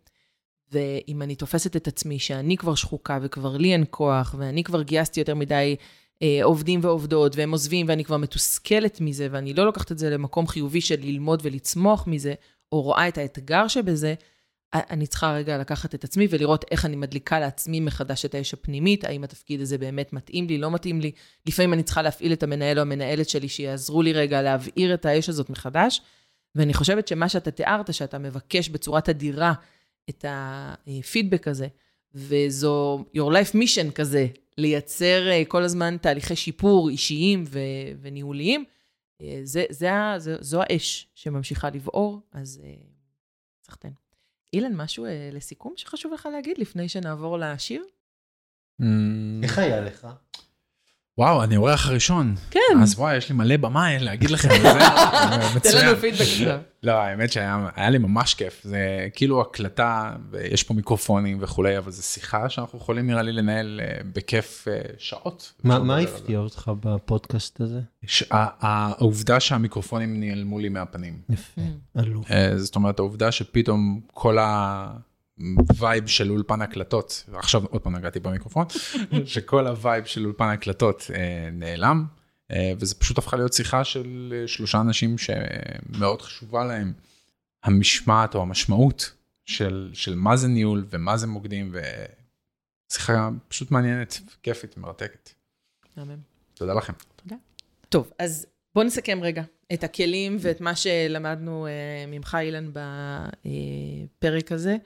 [0.72, 5.20] ואם אני תופסת את עצמי שאני כבר שחוקה וכבר לי אין כוח, ואני כבר גייסתי
[5.20, 5.76] יותר מדי
[6.22, 10.46] אה, עובדים ועובדות, והם עוזבים, ואני כבר מתוסכלת מזה, ואני לא לוקחת את זה למקום
[10.46, 12.34] חיובי של ללמוד ולצמוח מזה,
[12.72, 14.14] או רואה את האתגר שבזה,
[14.74, 19.04] אני צריכה רגע לקחת את עצמי ולראות איך אני מדליקה לעצמי מחדש את האש הפנימית,
[19.04, 21.12] האם התפקיד הזה באמת מתאים לי, לא מתאים לי.
[21.46, 25.28] לפעמים אני צריכה להפעיל את המנהל או המנהלת שלי שיעזרו לי רגע להבעיר את האש
[25.28, 26.00] הזאת מחדש.
[26.54, 29.52] ואני חושבת שמה שאתה תיארת, שאתה מבקש בצורה תדירה
[30.10, 31.66] את הפידבק הזה,
[32.14, 34.26] וזו your life mission כזה,
[34.58, 37.58] לייצר אה, כל הזמן תהליכי שיפור אישיים ו-
[38.00, 38.64] וניהוליים,
[39.22, 42.74] אה, זה, זה, זה, זו האש שממשיכה לבעור, אז אה,
[43.66, 44.09] סחטיין.
[44.52, 47.84] אילן, משהו אה, לסיכום שחשוב לך להגיד לפני שנעבור לשיר?
[49.42, 50.06] איך היה לך?
[51.20, 52.34] וואו, אני אורח הראשון.
[52.50, 52.60] כן.
[52.82, 54.78] אז וואי, יש לי מלא במה להגיד לכם את זה.
[55.70, 55.86] תן.
[55.86, 56.58] לנו פידבק עכשיו.
[56.82, 58.60] לא, האמת שהיה היה לי ממש כיף.
[58.64, 58.78] זה
[59.14, 63.98] כאילו הקלטה, ויש פה מיקרופונים וכולי, אבל זו שיחה שאנחנו יכולים נראה לי לנהל אה,
[64.14, 65.52] בכיף אה, שעות.
[65.64, 65.98] מה.
[65.98, 67.80] הפתיע אותך בפודקאסט הזה?
[68.30, 71.18] ה- העובדה שהמיקרופונים נעלמו לי מהפנים.
[71.30, 72.00] יפה, Mm.
[72.00, 72.30] אלוף.
[72.30, 74.38] אה, זאת אומרת, העובדה שפתאום כל
[75.68, 78.66] ה vibe של אולפן הקלטות, ועכשיו עוד פעם נגעתי במיקרופון,
[79.24, 82.04] שכל ה vibe של אולפן הקלטות אה, נעלם,
[82.50, 86.92] אה, וזה פשוט הפכה להיות שיחה של אה, שלושה אנשים שמאוד חשובה להם
[87.64, 89.12] המשמעת או המשמעות
[89.44, 91.74] של, של מה זה ניהול ומה זה מוקדים,
[92.90, 95.30] ושיחה פשוט מעניינת, כיפית, מרתקת.
[96.54, 96.92] תודה לכם.
[97.88, 99.42] טוב, אז בוא נסכם רגע
[99.72, 101.72] את הכלים ואת מה שלמדנו אה,
[102.08, 104.76] ממך, אילן, בפרק הזה.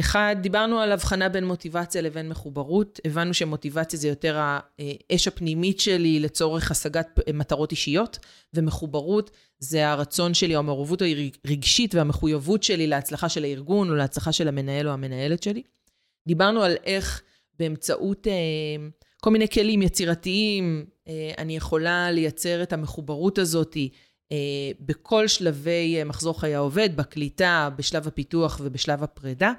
[0.00, 3.00] אחד, דיברנו על הבחנה בין מוטיבציה לבין מחוברות.
[3.04, 8.18] הבנו שמוטיבציה זה יותר האש הפנימית שלי לצורך השגת מטרות אישיות,
[8.54, 11.02] ומחוברות זה הרצון שלי, המעורבות
[11.44, 15.62] הרגשית והמחויבות שלי להצלחה של הארגון, או להצלחה של המנהל או המנהלת שלי.
[16.28, 17.22] דיברנו על איך
[17.58, 18.32] באמצעות אה,
[19.20, 23.86] כל מיני כלים יצירתיים, אה, אני יכולה לייצר את המחוברות הזאת אה,
[24.80, 29.52] בכל שלבי אה, מחזור חיי העובד, בקליטה, בשלב הפיתוח ובשלב הפרידה.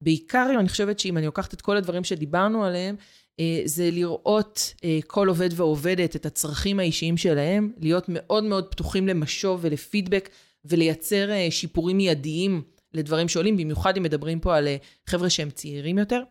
[0.00, 2.96] בעיקר, אני חושבת שאם אני לוקחת את כל הדברים שדיברנו עליהם,
[3.40, 9.08] אה, זה לראות אה, כל עובד ועובדת את הצרכים האישיים שלהם, להיות מאוד מאוד פתוחים
[9.08, 10.28] למשוב ולפידבק
[10.64, 12.62] ולייצר אה, שיפורים מיידיים
[12.94, 14.68] לדברים שעולים, במיוחד אם מדברים פה על
[15.06, 16.22] חבר'ה שהם צעירים יותר.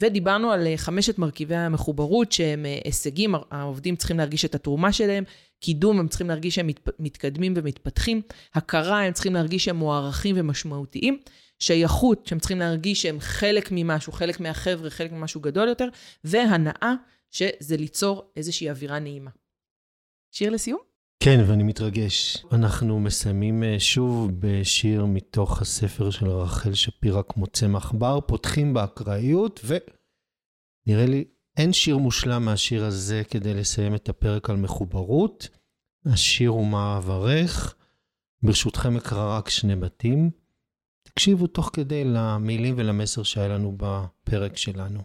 [0.00, 5.24] ודיברנו על חמשת מרכיבי המחוברות שהם הישגים, העובדים צריכים להרגיש את התרומה שלהם,
[5.60, 8.22] קידום, הם צריכים להרגיש שהם מתקדמים ומתפתחים,
[8.54, 11.18] הכרה, הם צריכים להרגיש שהם מוערכים ומשמעותיים,
[11.58, 15.88] שייכות, שהם צריכים להרגיש שהם חלק ממשהו, חלק מהחבר'ה, חלק ממשהו גדול יותר,
[16.24, 16.94] והנאה,
[17.30, 19.30] שזה ליצור איזושהי אווירה נעימה.
[20.32, 20.89] שיר לסיום?
[21.24, 22.44] כן, ואני מתרגש.
[22.52, 29.60] אנחנו מסיימים אה, שוב בשיר מתוך הספר של רחל שפירא כמו צמח בר, פותחים באקראיות,
[29.64, 31.24] ונראה לי
[31.56, 35.48] אין שיר מושלם מהשיר הזה כדי לסיים את הפרק על מחוברות.
[36.06, 37.74] השיר הוא מה אברך.
[38.42, 40.30] ברשותכם אקרא רק שני בתים.
[41.02, 45.02] תקשיבו תוך כדי למילים ולמסר שהיה לנו בפרק שלנו.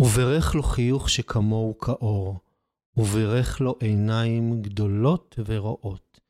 [0.00, 2.38] וברך לו חיוך שכמוהו כאור,
[2.98, 6.20] וברך לו עיניים גדולות ורואות,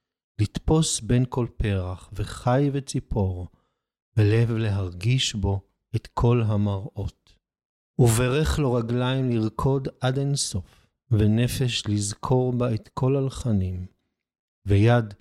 [0.41, 3.49] לתפוס בין כל פרח וחי וציפור,
[4.16, 5.61] ולב להרגיש בו
[5.97, 7.35] את כל המראות.
[7.99, 13.87] וברך לו רגליים לרקוד עד אינסוף, ונפש לזכור בה את כל הלחנים,
[14.66, 15.14] ויד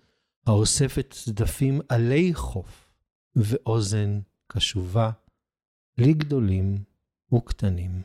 [0.47, 2.89] האוספת צדפים עלי חוף,
[3.35, 5.11] ואוזן קשובה
[5.97, 6.83] לגדולים
[7.33, 8.01] וקטנים.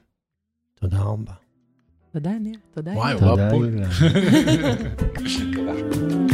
[0.75, 1.42] תודה רבה.
[2.13, 2.55] תודה, ניר.
[2.75, 3.37] תודה, וואי, וואו.